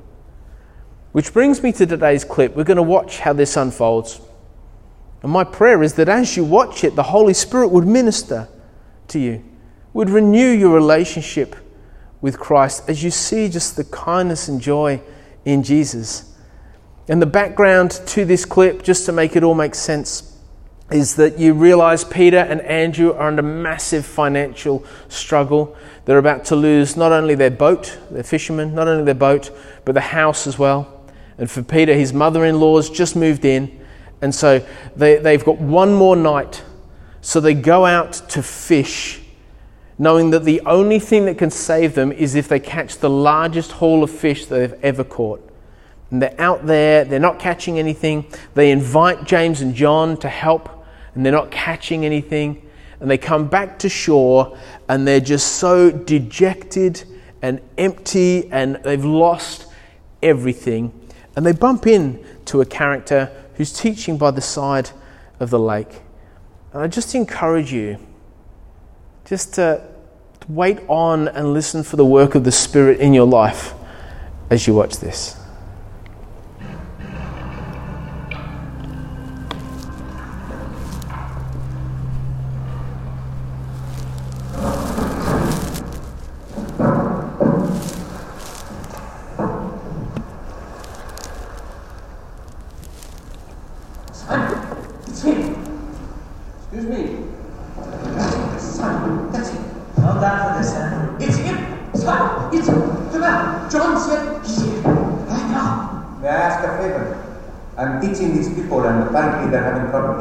Which 1.12 1.32
brings 1.32 1.62
me 1.62 1.72
to 1.72 1.86
today's 1.86 2.24
clip. 2.24 2.56
We're 2.56 2.64
going 2.64 2.76
to 2.76 2.82
watch 2.82 3.20
how 3.20 3.32
this 3.32 3.56
unfolds. 3.56 4.20
And 5.22 5.30
my 5.30 5.44
prayer 5.44 5.82
is 5.82 5.94
that 5.94 6.08
as 6.08 6.36
you 6.36 6.44
watch 6.44 6.82
it, 6.82 6.96
the 6.96 7.02
Holy 7.04 7.34
Spirit 7.34 7.68
would 7.68 7.86
minister 7.86 8.48
to 9.08 9.18
you, 9.18 9.44
would 9.92 10.08
renew 10.08 10.50
your 10.50 10.74
relationship 10.74 11.56
with 12.20 12.38
Christ 12.38 12.88
as 12.88 13.02
you 13.02 13.10
see 13.10 13.48
just 13.48 13.76
the 13.76 13.84
kindness 13.84 14.48
and 14.48 14.60
joy 14.60 15.00
in 15.44 15.62
Jesus. 15.62 16.36
And 17.08 17.20
the 17.20 17.26
background 17.26 17.90
to 18.06 18.24
this 18.24 18.44
clip, 18.44 18.82
just 18.82 19.06
to 19.06 19.12
make 19.12 19.36
it 19.36 19.42
all 19.42 19.54
make 19.54 19.74
sense, 19.74 20.29
is 20.90 21.16
that 21.16 21.38
you 21.38 21.54
realize 21.54 22.04
Peter 22.04 22.38
and 22.38 22.60
Andrew 22.62 23.12
are 23.12 23.28
under 23.28 23.42
massive 23.42 24.04
financial 24.04 24.84
struggle. 25.08 25.76
They're 26.04 26.18
about 26.18 26.44
to 26.46 26.56
lose 26.56 26.96
not 26.96 27.12
only 27.12 27.34
their 27.34 27.50
boat, 27.50 27.98
their 28.10 28.22
fishermen, 28.22 28.74
not 28.74 28.88
only 28.88 29.04
their 29.04 29.14
boat, 29.14 29.50
but 29.84 29.92
the 29.94 30.00
house 30.00 30.46
as 30.46 30.58
well. 30.58 31.00
And 31.38 31.50
for 31.50 31.62
Peter, 31.62 31.94
his 31.94 32.12
mother 32.12 32.44
in 32.44 32.60
law's 32.60 32.90
just 32.90 33.16
moved 33.16 33.44
in. 33.44 33.80
And 34.20 34.34
so 34.34 34.66
they, 34.96 35.16
they've 35.16 35.44
got 35.44 35.58
one 35.58 35.94
more 35.94 36.16
night. 36.16 36.62
So 37.22 37.40
they 37.40 37.54
go 37.54 37.86
out 37.86 38.12
to 38.30 38.42
fish, 38.42 39.20
knowing 39.98 40.30
that 40.30 40.44
the 40.44 40.60
only 40.62 40.98
thing 40.98 41.26
that 41.26 41.38
can 41.38 41.50
save 41.50 41.94
them 41.94 42.12
is 42.12 42.34
if 42.34 42.48
they 42.48 42.60
catch 42.60 42.98
the 42.98 43.10
largest 43.10 43.72
haul 43.72 44.02
of 44.02 44.10
fish 44.10 44.46
that 44.46 44.58
they've 44.58 44.84
ever 44.84 45.04
caught. 45.04 45.46
And 46.10 46.20
they're 46.20 46.38
out 46.40 46.66
there, 46.66 47.04
they're 47.04 47.20
not 47.20 47.38
catching 47.38 47.78
anything. 47.78 48.26
They 48.54 48.72
invite 48.72 49.24
James 49.24 49.60
and 49.60 49.74
John 49.74 50.16
to 50.18 50.28
help 50.28 50.79
and 51.14 51.24
they're 51.24 51.32
not 51.32 51.50
catching 51.50 52.04
anything. 52.04 52.66
And 53.00 53.10
they 53.10 53.18
come 53.18 53.48
back 53.48 53.78
to 53.80 53.88
shore 53.88 54.58
and 54.88 55.08
they're 55.08 55.20
just 55.20 55.52
so 55.56 55.90
dejected 55.90 57.02
and 57.40 57.60
empty 57.78 58.50
and 58.52 58.76
they've 58.84 59.04
lost 59.04 59.66
everything. 60.22 60.92
And 61.34 61.46
they 61.46 61.52
bump 61.52 61.86
into 61.86 62.60
a 62.60 62.66
character 62.66 63.32
who's 63.54 63.72
teaching 63.72 64.18
by 64.18 64.30
the 64.32 64.42
side 64.42 64.90
of 65.38 65.48
the 65.50 65.58
lake. 65.58 66.02
And 66.72 66.82
I 66.82 66.88
just 66.88 67.14
encourage 67.14 67.72
you 67.72 67.98
just 69.24 69.54
to 69.54 69.82
wait 70.48 70.80
on 70.88 71.28
and 71.28 71.54
listen 71.54 71.82
for 71.82 71.96
the 71.96 72.04
work 72.04 72.34
of 72.34 72.44
the 72.44 72.52
Spirit 72.52 73.00
in 73.00 73.14
your 73.14 73.26
life 73.26 73.72
as 74.50 74.66
you 74.66 74.74
watch 74.74 74.98
this. 74.98 75.39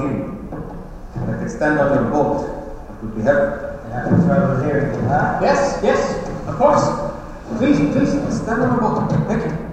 hearing. 0.10 0.50
That 1.26 1.40
could 1.40 1.52
stand 1.52 1.80
on 1.80 1.94
your 1.94 2.12
boat. 2.12 2.44
It 2.90 3.04
would 3.04 3.16
be 3.16 3.22
helpful. 3.22 3.70
You 3.86 3.92
have 3.94 4.26
trouble 4.26 4.64
hearing, 4.64 5.00
huh? 5.06 5.40
Yes, 5.42 5.80
yes, 5.84 6.28
of 6.48 6.56
course. 6.56 6.86
Please, 7.58 7.78
please, 7.92 8.12
stand 8.42 8.62
on 8.62 8.78
a 8.78 8.82
boat. 8.82 9.10
Thank 9.28 9.46
you. 9.46 9.70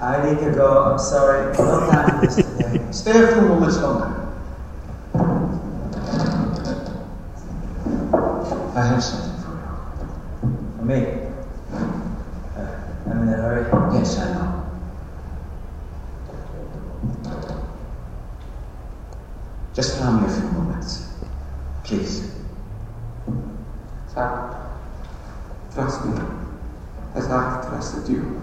I 0.00 0.24
need 0.24 0.38
to 0.44 0.52
go. 0.52 0.84
I'm 0.84 0.98
sorry. 0.98 1.52
I 1.52 1.56
don't 1.56 2.20
this 2.20 2.36
today. 2.36 2.80
Stay 2.92 3.22
a 3.24 3.32
few 3.32 3.42
moments 3.42 3.78
longer. 3.78 4.14
I 8.76 8.86
have 8.86 9.02
something 9.02 9.42
for 9.42 9.54
you. 9.58 10.50
For 10.76 10.84
me? 10.84 10.98
Uh, 12.56 13.10
I'm 13.10 13.22
in 13.22 13.28
a 13.28 13.36
hurry. 13.36 13.98
Yes, 13.98 14.18
I 14.18 14.32
know. 14.34 14.47
Just 19.78 20.00
allow 20.00 20.18
me 20.18 20.26
a 20.26 20.28
few 20.28 20.50
moments, 20.50 21.06
please. 21.84 22.32
Sir, 24.12 24.66
trust 25.72 26.04
me, 26.04 26.20
as 27.14 27.28
I've 27.28 27.64
trusted 27.64 28.08
you. 28.08 28.42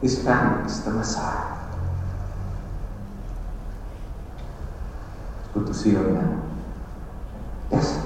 This 0.00 0.22
man 0.22 0.64
is 0.64 0.80
the 0.84 0.92
Messiah. 0.92 1.58
It's 5.40 5.48
good 5.52 5.66
to 5.66 5.74
see 5.74 5.90
you 5.90 6.08
again. 6.08 6.40
Yes. 7.72 8.05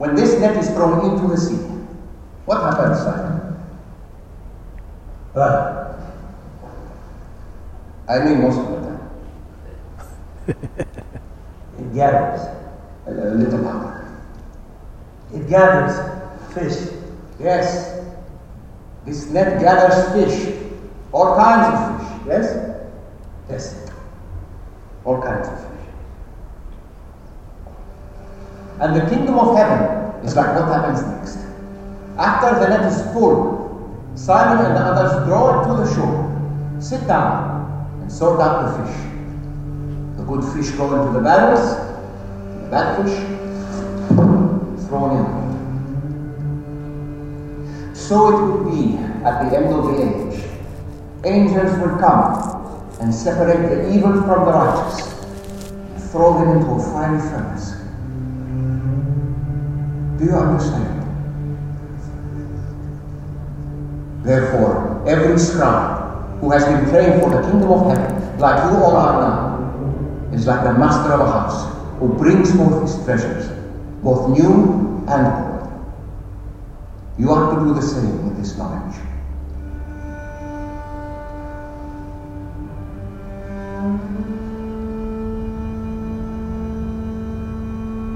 when 0.00 0.14
this 0.14 0.40
net 0.40 0.56
is 0.56 0.70
thrown 0.70 1.12
into 1.12 1.28
the 1.28 1.36
sea, 1.36 1.60
what 2.46 2.62
happens, 2.62 3.00
Simon? 3.00 3.62
Blood. 5.34 5.94
I 8.08 8.24
mean 8.24 8.40
most 8.40 8.58
of 8.58 8.70
the 8.70 8.76
time. 8.80 9.10
it 11.78 11.94
gathers 11.94 12.40
a 13.06 13.10
little 13.10 13.62
power. 13.62 14.18
It 15.34 15.46
gathers 15.50 15.94
fish. 16.54 16.94
Yes. 17.38 18.00
This 19.04 19.26
net 19.26 19.60
gathers 19.60 20.00
fish. 20.14 20.56
All 21.12 21.36
kinds 21.36 21.68
of 21.76 22.00
fish. 22.00 22.26
Yes? 22.26 22.86
Yes. 23.50 23.90
All 25.04 25.20
kinds 25.20 25.46
of 25.46 25.60
fish. 25.60 25.69
And 28.80 28.96
the 28.96 29.02
kingdom 29.10 29.38
of 29.38 29.56
heaven 29.56 30.24
is 30.24 30.34
like 30.34 30.54
what 30.54 30.68
happens 30.68 31.02
next. 31.02 31.38
After 32.16 32.58
the 32.60 32.68
net 32.68 32.90
is 32.90 33.02
full, 33.12 33.60
Simon 34.14 34.64
and 34.64 34.74
the 34.74 34.80
others 34.80 35.26
draw 35.26 35.60
it 35.60 35.66
to 35.68 35.74
the 35.82 35.94
shore, 35.94 36.80
sit 36.80 37.06
down, 37.06 37.98
and 38.00 38.10
sort 38.10 38.40
out 38.40 38.64
the 38.66 38.72
fish. 38.82 38.96
The 40.16 40.24
good 40.24 40.44
fish 40.54 40.70
go 40.76 40.94
into 40.94 41.12
the 41.12 41.20
barrels, 41.20 41.76
the 42.62 42.68
bad 42.70 42.96
fish 43.04 43.16
thrown 44.88 45.16
in. 45.16 45.40
So 47.94 48.28
it 48.28 48.36
would 48.42 48.64
be 48.70 48.96
at 49.24 49.48
the 49.48 49.56
end 49.56 49.72
of 49.74 49.84
the 49.86 49.94
age. 50.02 50.42
Angels 51.24 51.78
will 51.78 51.96
come 51.98 52.28
and 53.00 53.14
separate 53.14 53.68
the 53.68 53.94
evil 53.94 54.12
from 54.22 54.44
the 54.46 54.52
righteous 54.52 55.12
and 55.22 56.02
throw 56.10 56.38
them 56.38 56.56
into 56.56 56.70
a 56.70 56.78
fiery 56.92 57.20
furnace. 57.30 57.49
Do 60.20 60.26
you 60.26 60.36
understand? 60.36 61.00
Therefore, 64.22 65.02
every 65.08 65.38
scribe 65.38 66.38
who 66.40 66.50
has 66.50 66.62
been 66.66 66.90
praying 66.90 67.20
for 67.20 67.30
the 67.30 67.40
kingdom 67.40 67.70
of 67.70 67.96
heaven, 67.96 68.38
like 68.38 68.70
you 68.70 68.76
all 68.76 68.96
are 68.96 69.18
now, 69.18 70.34
is 70.34 70.46
like 70.46 70.62
the 70.62 70.74
master 70.74 71.14
of 71.14 71.20
a 71.20 71.24
house 71.24 71.74
who 71.98 72.08
brings 72.18 72.54
forth 72.54 72.82
his 72.82 73.02
treasures, 73.02 73.48
both 74.02 74.38
new 74.38 75.02
and 75.08 75.26
old. 75.26 75.72
You 77.18 77.30
are 77.30 77.54
to 77.54 77.64
do 77.64 77.72
the 77.72 77.80
same 77.80 78.28
with 78.28 78.36
this 78.36 78.58
knowledge. 78.58 78.96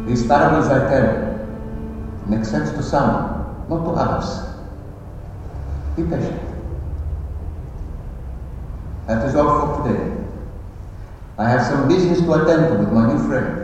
These 0.07 0.27
parables 0.27 0.67
I 0.67 0.87
tell 0.90 1.24
makes 2.29 2.51
sense 2.51 2.71
to 2.71 2.83
some, 2.83 3.65
not 3.69 3.85
to 3.85 3.91
others. 3.91 4.41
Be 5.97 6.03
patient. 6.05 6.41
That 9.07 9.27
is 9.29 9.35
all 9.35 9.77
for 9.77 9.89
today. 9.89 10.25
I 11.37 11.49
have 11.49 11.63
some 11.67 11.89
business 11.89 12.21
to 12.21 12.33
attend 12.33 12.69
to 12.73 12.79
with 12.79 12.93
my 12.93 13.13
new 13.13 13.19
friend. 13.27 13.63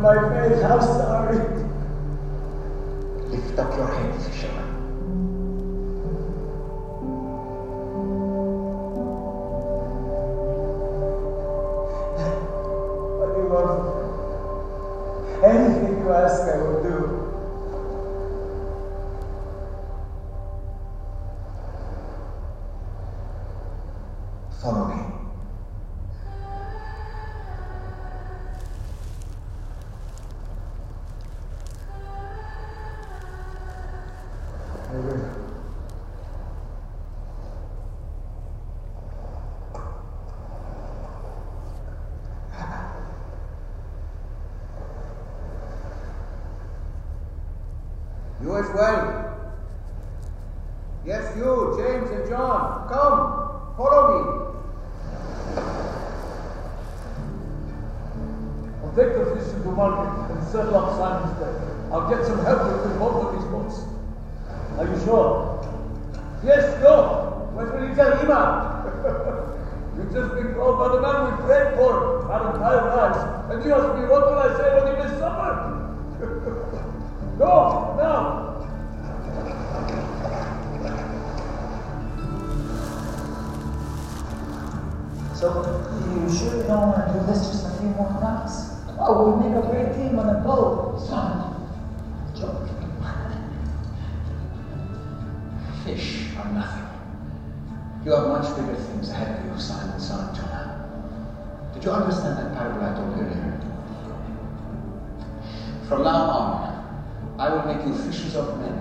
my 0.00 0.18
friend's 0.28 0.60
house 0.60 1.03
As 48.54 48.70
well. 48.70 49.34
Yes, 51.04 51.36
you, 51.36 51.74
James 51.76 52.08
and 52.10 52.28
John, 52.28 52.88
come, 52.88 53.74
follow 53.76 54.14
me. 54.14 54.20
I'll 58.80 58.94
take 58.94 59.12
the 59.18 59.26
fish 59.34 59.50
to 59.50 59.58
the 59.58 59.72
market 59.72 60.30
and 60.30 60.46
settle 60.46 60.76
up 60.76 60.96
Simon's 60.96 61.36
debt. 61.40 61.92
I'll 61.92 62.08
get 62.08 62.24
some 62.24 62.38
help 62.44 62.62
with 62.84 62.96
both 62.96 63.26
of 63.26 63.34
these 63.34 63.44
boats. 63.50 63.82
Are 64.78 64.86
you 64.86 65.04
sure? 65.04 65.60
Yes, 66.44 66.80
go. 66.80 67.50
What 67.54 67.74
will 67.74 67.88
you 67.88 67.94
tell 67.96 68.20
Ima? 68.22 69.50
You've 69.98 70.12
just 70.12 70.32
been 70.36 70.54
called 70.54 70.78
by 70.78 70.94
the 70.94 71.00
man 71.00 71.24
we 71.26 71.42
prayed 71.42 71.74
for 71.74 72.30
our 72.30 72.54
entire 72.54 72.86
lives, 72.86 73.52
and 73.52 73.64
you 73.64 73.74
ask 73.74 73.98
me 73.98 74.06
what 74.06 74.30
will 74.30 74.38
I 74.38 74.56
say 74.56 74.72
when 74.78 74.94
he 74.94 75.02
is 75.02 75.18
suffered? 75.18 75.58
no! 77.40 77.83
So, 85.44 85.60
you 86.08 86.34
sure 86.34 86.56
you 86.56 86.62
don't 86.62 86.88
want 86.88 87.04
to 87.04 87.20
do 87.20 87.26
this 87.26 87.46
just 87.48 87.66
a 87.66 87.78
few 87.78 87.88
more 88.00 88.10
nights? 88.18 88.80
Oh, 88.98 89.28
we 89.28 89.44
make 89.44 89.52
a 89.52 89.66
great 89.68 89.92
team 89.92 90.18
on 90.18 90.26
the 90.26 90.40
boat. 90.40 90.98
Son, 90.98 91.52
joke. 92.34 92.64
Fish 95.84 96.30
are 96.38 96.50
nothing. 96.50 96.88
You 98.06 98.12
have 98.12 98.28
much 98.28 98.56
bigger 98.56 98.74
things 98.74 99.10
ahead 99.10 99.38
of 99.38 99.52
you, 99.52 99.60
Simon, 99.60 100.00
son 100.00 100.34
Jonah. 100.34 100.80
Did 101.74 101.84
you 101.84 101.90
understand 101.90 102.38
that 102.38 102.56
parable 102.56 102.82
I 102.82 102.94
told 102.94 103.14
you 103.14 103.24
earlier? 103.24 103.60
From 105.88 106.04
now 106.04 106.24
on, 106.40 107.36
I 107.38 107.52
will 107.52 107.66
make 107.66 107.86
you 107.86 107.92
fishers 107.92 108.34
of 108.34 108.58
men. 108.60 108.80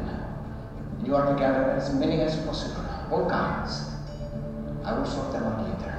You 1.03 1.13
are 1.17 1.29
to 1.29 1.37
gather 1.37 1.71
as 1.71 1.93
many 1.93 2.21
as 2.21 2.37
possible, 2.45 2.85
all 3.11 3.29
kinds. 3.29 3.81
I 4.85 4.97
will 4.97 5.05
sort 5.05 5.33
them 5.33 5.43
out 5.43 5.67
later. 5.67 5.92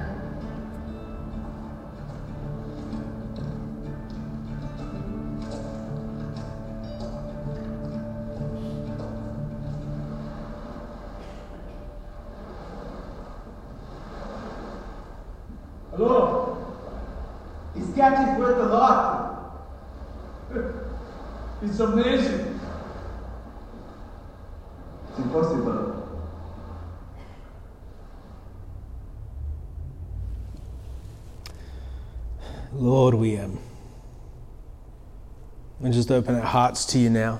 Just 36.05 36.11
open 36.11 36.35
our 36.35 36.45
hearts 36.45 36.85
to 36.85 36.99
you 36.99 37.09
now. 37.09 37.39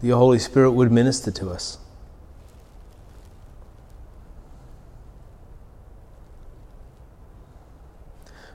Your 0.00 0.16
Holy 0.16 0.38
Spirit 0.38 0.70
would 0.70 0.90
minister 0.90 1.30
to 1.32 1.50
us. 1.50 1.76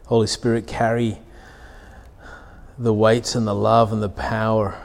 Holy 0.08 0.26
Spirit, 0.26 0.66
carry 0.66 1.20
the 2.80 2.92
weight 2.96 3.36
and 3.36 3.46
the 3.46 3.54
love 3.54 3.94
and 3.94 4.02
the 4.02 4.10
power 4.10 4.84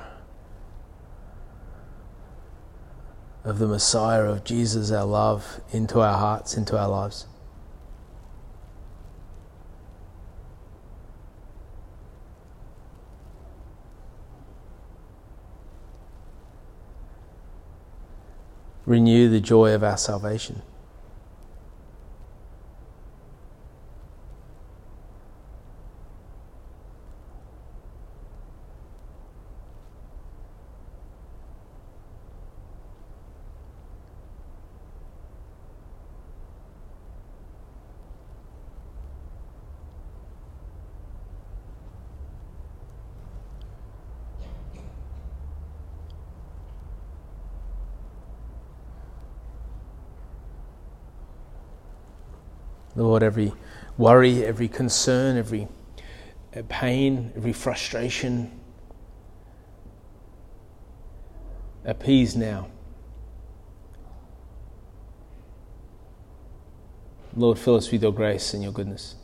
of 3.43 3.59
the 3.59 3.67
Messiah, 3.67 4.25
of 4.25 4.45
Jesus, 4.45 4.91
our 4.91 5.07
love, 5.07 5.63
into 5.73 6.03
our 6.03 6.19
hearts, 6.19 6.59
into 6.59 6.79
our 6.79 6.89
lives. 6.91 7.25
Renew 18.87 19.29
the 19.29 19.41
joy 19.41 19.75
of 19.75 19.83
our 19.83 19.99
salvation. 19.99 20.63
Lord, 52.97 53.16
every 53.27 53.53
worry, 53.99 54.45
every 54.45 54.69
concern, 54.69 55.37
every 55.37 55.69
uh, 56.57 56.63
pain, 56.69 57.33
every 57.37 57.53
frustration, 57.53 58.51
appease 61.85 62.37
now. 62.37 62.69
Lord, 67.35 67.59
fill 67.59 67.77
us 67.77 67.91
with 67.93 68.03
your 68.03 68.13
grace 68.13 68.55
and 68.55 68.63
your 68.63 68.73
goodness. 68.73 69.17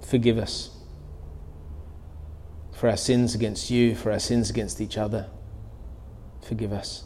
Forgive 0.00 0.38
us 0.38 0.77
for 2.78 2.88
our 2.88 2.96
sins 2.96 3.34
against 3.34 3.70
you, 3.70 3.96
for 3.96 4.12
our 4.12 4.20
sins 4.20 4.50
against 4.50 4.80
each 4.80 4.96
other. 4.96 5.26
Forgive 6.40 6.72
us. 6.72 7.02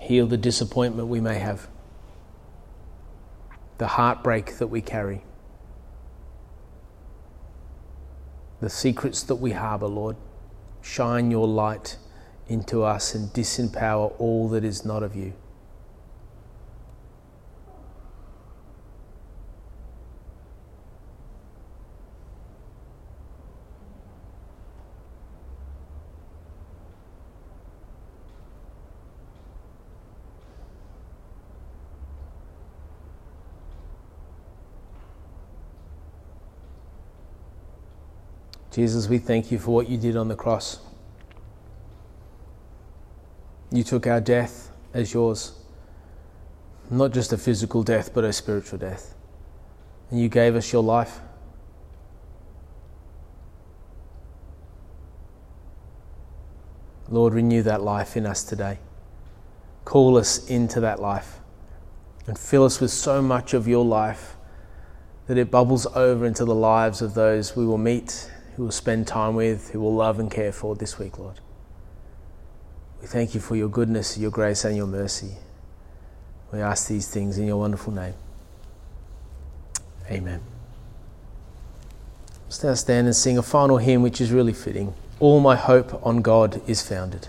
Heal 0.00 0.26
the 0.26 0.38
disappointment 0.38 1.08
we 1.08 1.20
may 1.20 1.38
have, 1.40 1.68
the 3.76 3.88
heartbreak 3.88 4.56
that 4.56 4.68
we 4.68 4.80
carry, 4.80 5.22
the 8.62 8.70
secrets 8.70 9.22
that 9.24 9.36
we 9.36 9.52
harbour, 9.52 9.88
Lord. 9.88 10.16
Shine 10.80 11.30
your 11.30 11.46
light 11.46 11.98
into 12.48 12.82
us 12.82 13.14
and 13.14 13.28
disempower 13.28 14.14
all 14.18 14.48
that 14.48 14.64
is 14.64 14.86
not 14.86 15.02
of 15.02 15.14
you. 15.14 15.34
Jesus, 38.78 39.08
we 39.08 39.18
thank 39.18 39.50
you 39.50 39.58
for 39.58 39.74
what 39.74 39.88
you 39.88 39.98
did 39.98 40.16
on 40.16 40.28
the 40.28 40.36
cross. 40.36 40.78
You 43.72 43.82
took 43.82 44.06
our 44.06 44.20
death 44.20 44.70
as 44.94 45.12
yours, 45.12 45.58
not 46.88 47.12
just 47.12 47.32
a 47.32 47.38
physical 47.38 47.82
death, 47.82 48.14
but 48.14 48.22
a 48.22 48.32
spiritual 48.32 48.78
death. 48.78 49.16
And 50.12 50.20
you 50.20 50.28
gave 50.28 50.54
us 50.54 50.72
your 50.72 50.84
life. 50.84 51.18
Lord, 57.08 57.34
renew 57.34 57.64
that 57.64 57.82
life 57.82 58.16
in 58.16 58.26
us 58.26 58.44
today. 58.44 58.78
Call 59.84 60.16
us 60.16 60.46
into 60.46 60.78
that 60.78 61.00
life 61.00 61.40
and 62.28 62.38
fill 62.38 62.64
us 62.64 62.80
with 62.80 62.92
so 62.92 63.22
much 63.22 63.54
of 63.54 63.66
your 63.66 63.84
life 63.84 64.36
that 65.26 65.36
it 65.36 65.50
bubbles 65.50 65.84
over 65.96 66.24
into 66.24 66.44
the 66.44 66.54
lives 66.54 67.02
of 67.02 67.14
those 67.14 67.56
we 67.56 67.66
will 67.66 67.76
meet, 67.76 68.30
who 68.58 68.64
will 68.64 68.72
spend 68.72 69.06
time 69.06 69.36
with, 69.36 69.70
who 69.70 69.78
will 69.78 69.94
love 69.94 70.18
and 70.18 70.32
care 70.32 70.50
for 70.50 70.74
this 70.74 70.98
week, 70.98 71.16
Lord. 71.16 71.38
We 73.00 73.06
thank 73.06 73.32
you 73.32 73.40
for 73.40 73.54
your 73.54 73.68
goodness, 73.68 74.18
your 74.18 74.32
grace, 74.32 74.64
and 74.64 74.76
your 74.76 74.88
mercy. 74.88 75.36
We 76.52 76.60
ask 76.60 76.88
these 76.88 77.08
things 77.08 77.38
in 77.38 77.46
your 77.46 77.58
wonderful 77.58 77.92
name. 77.92 78.14
Amen. 80.10 80.40
Let's 82.46 82.64
now 82.64 82.74
stand 82.74 83.06
and 83.06 83.14
sing 83.14 83.38
a 83.38 83.44
final 83.44 83.76
hymn 83.76 84.02
which 84.02 84.20
is 84.20 84.32
really 84.32 84.52
fitting. 84.52 84.92
All 85.20 85.38
my 85.38 85.54
hope 85.54 86.04
on 86.04 86.20
God 86.20 86.60
is 86.68 86.82
founded. 86.82 87.28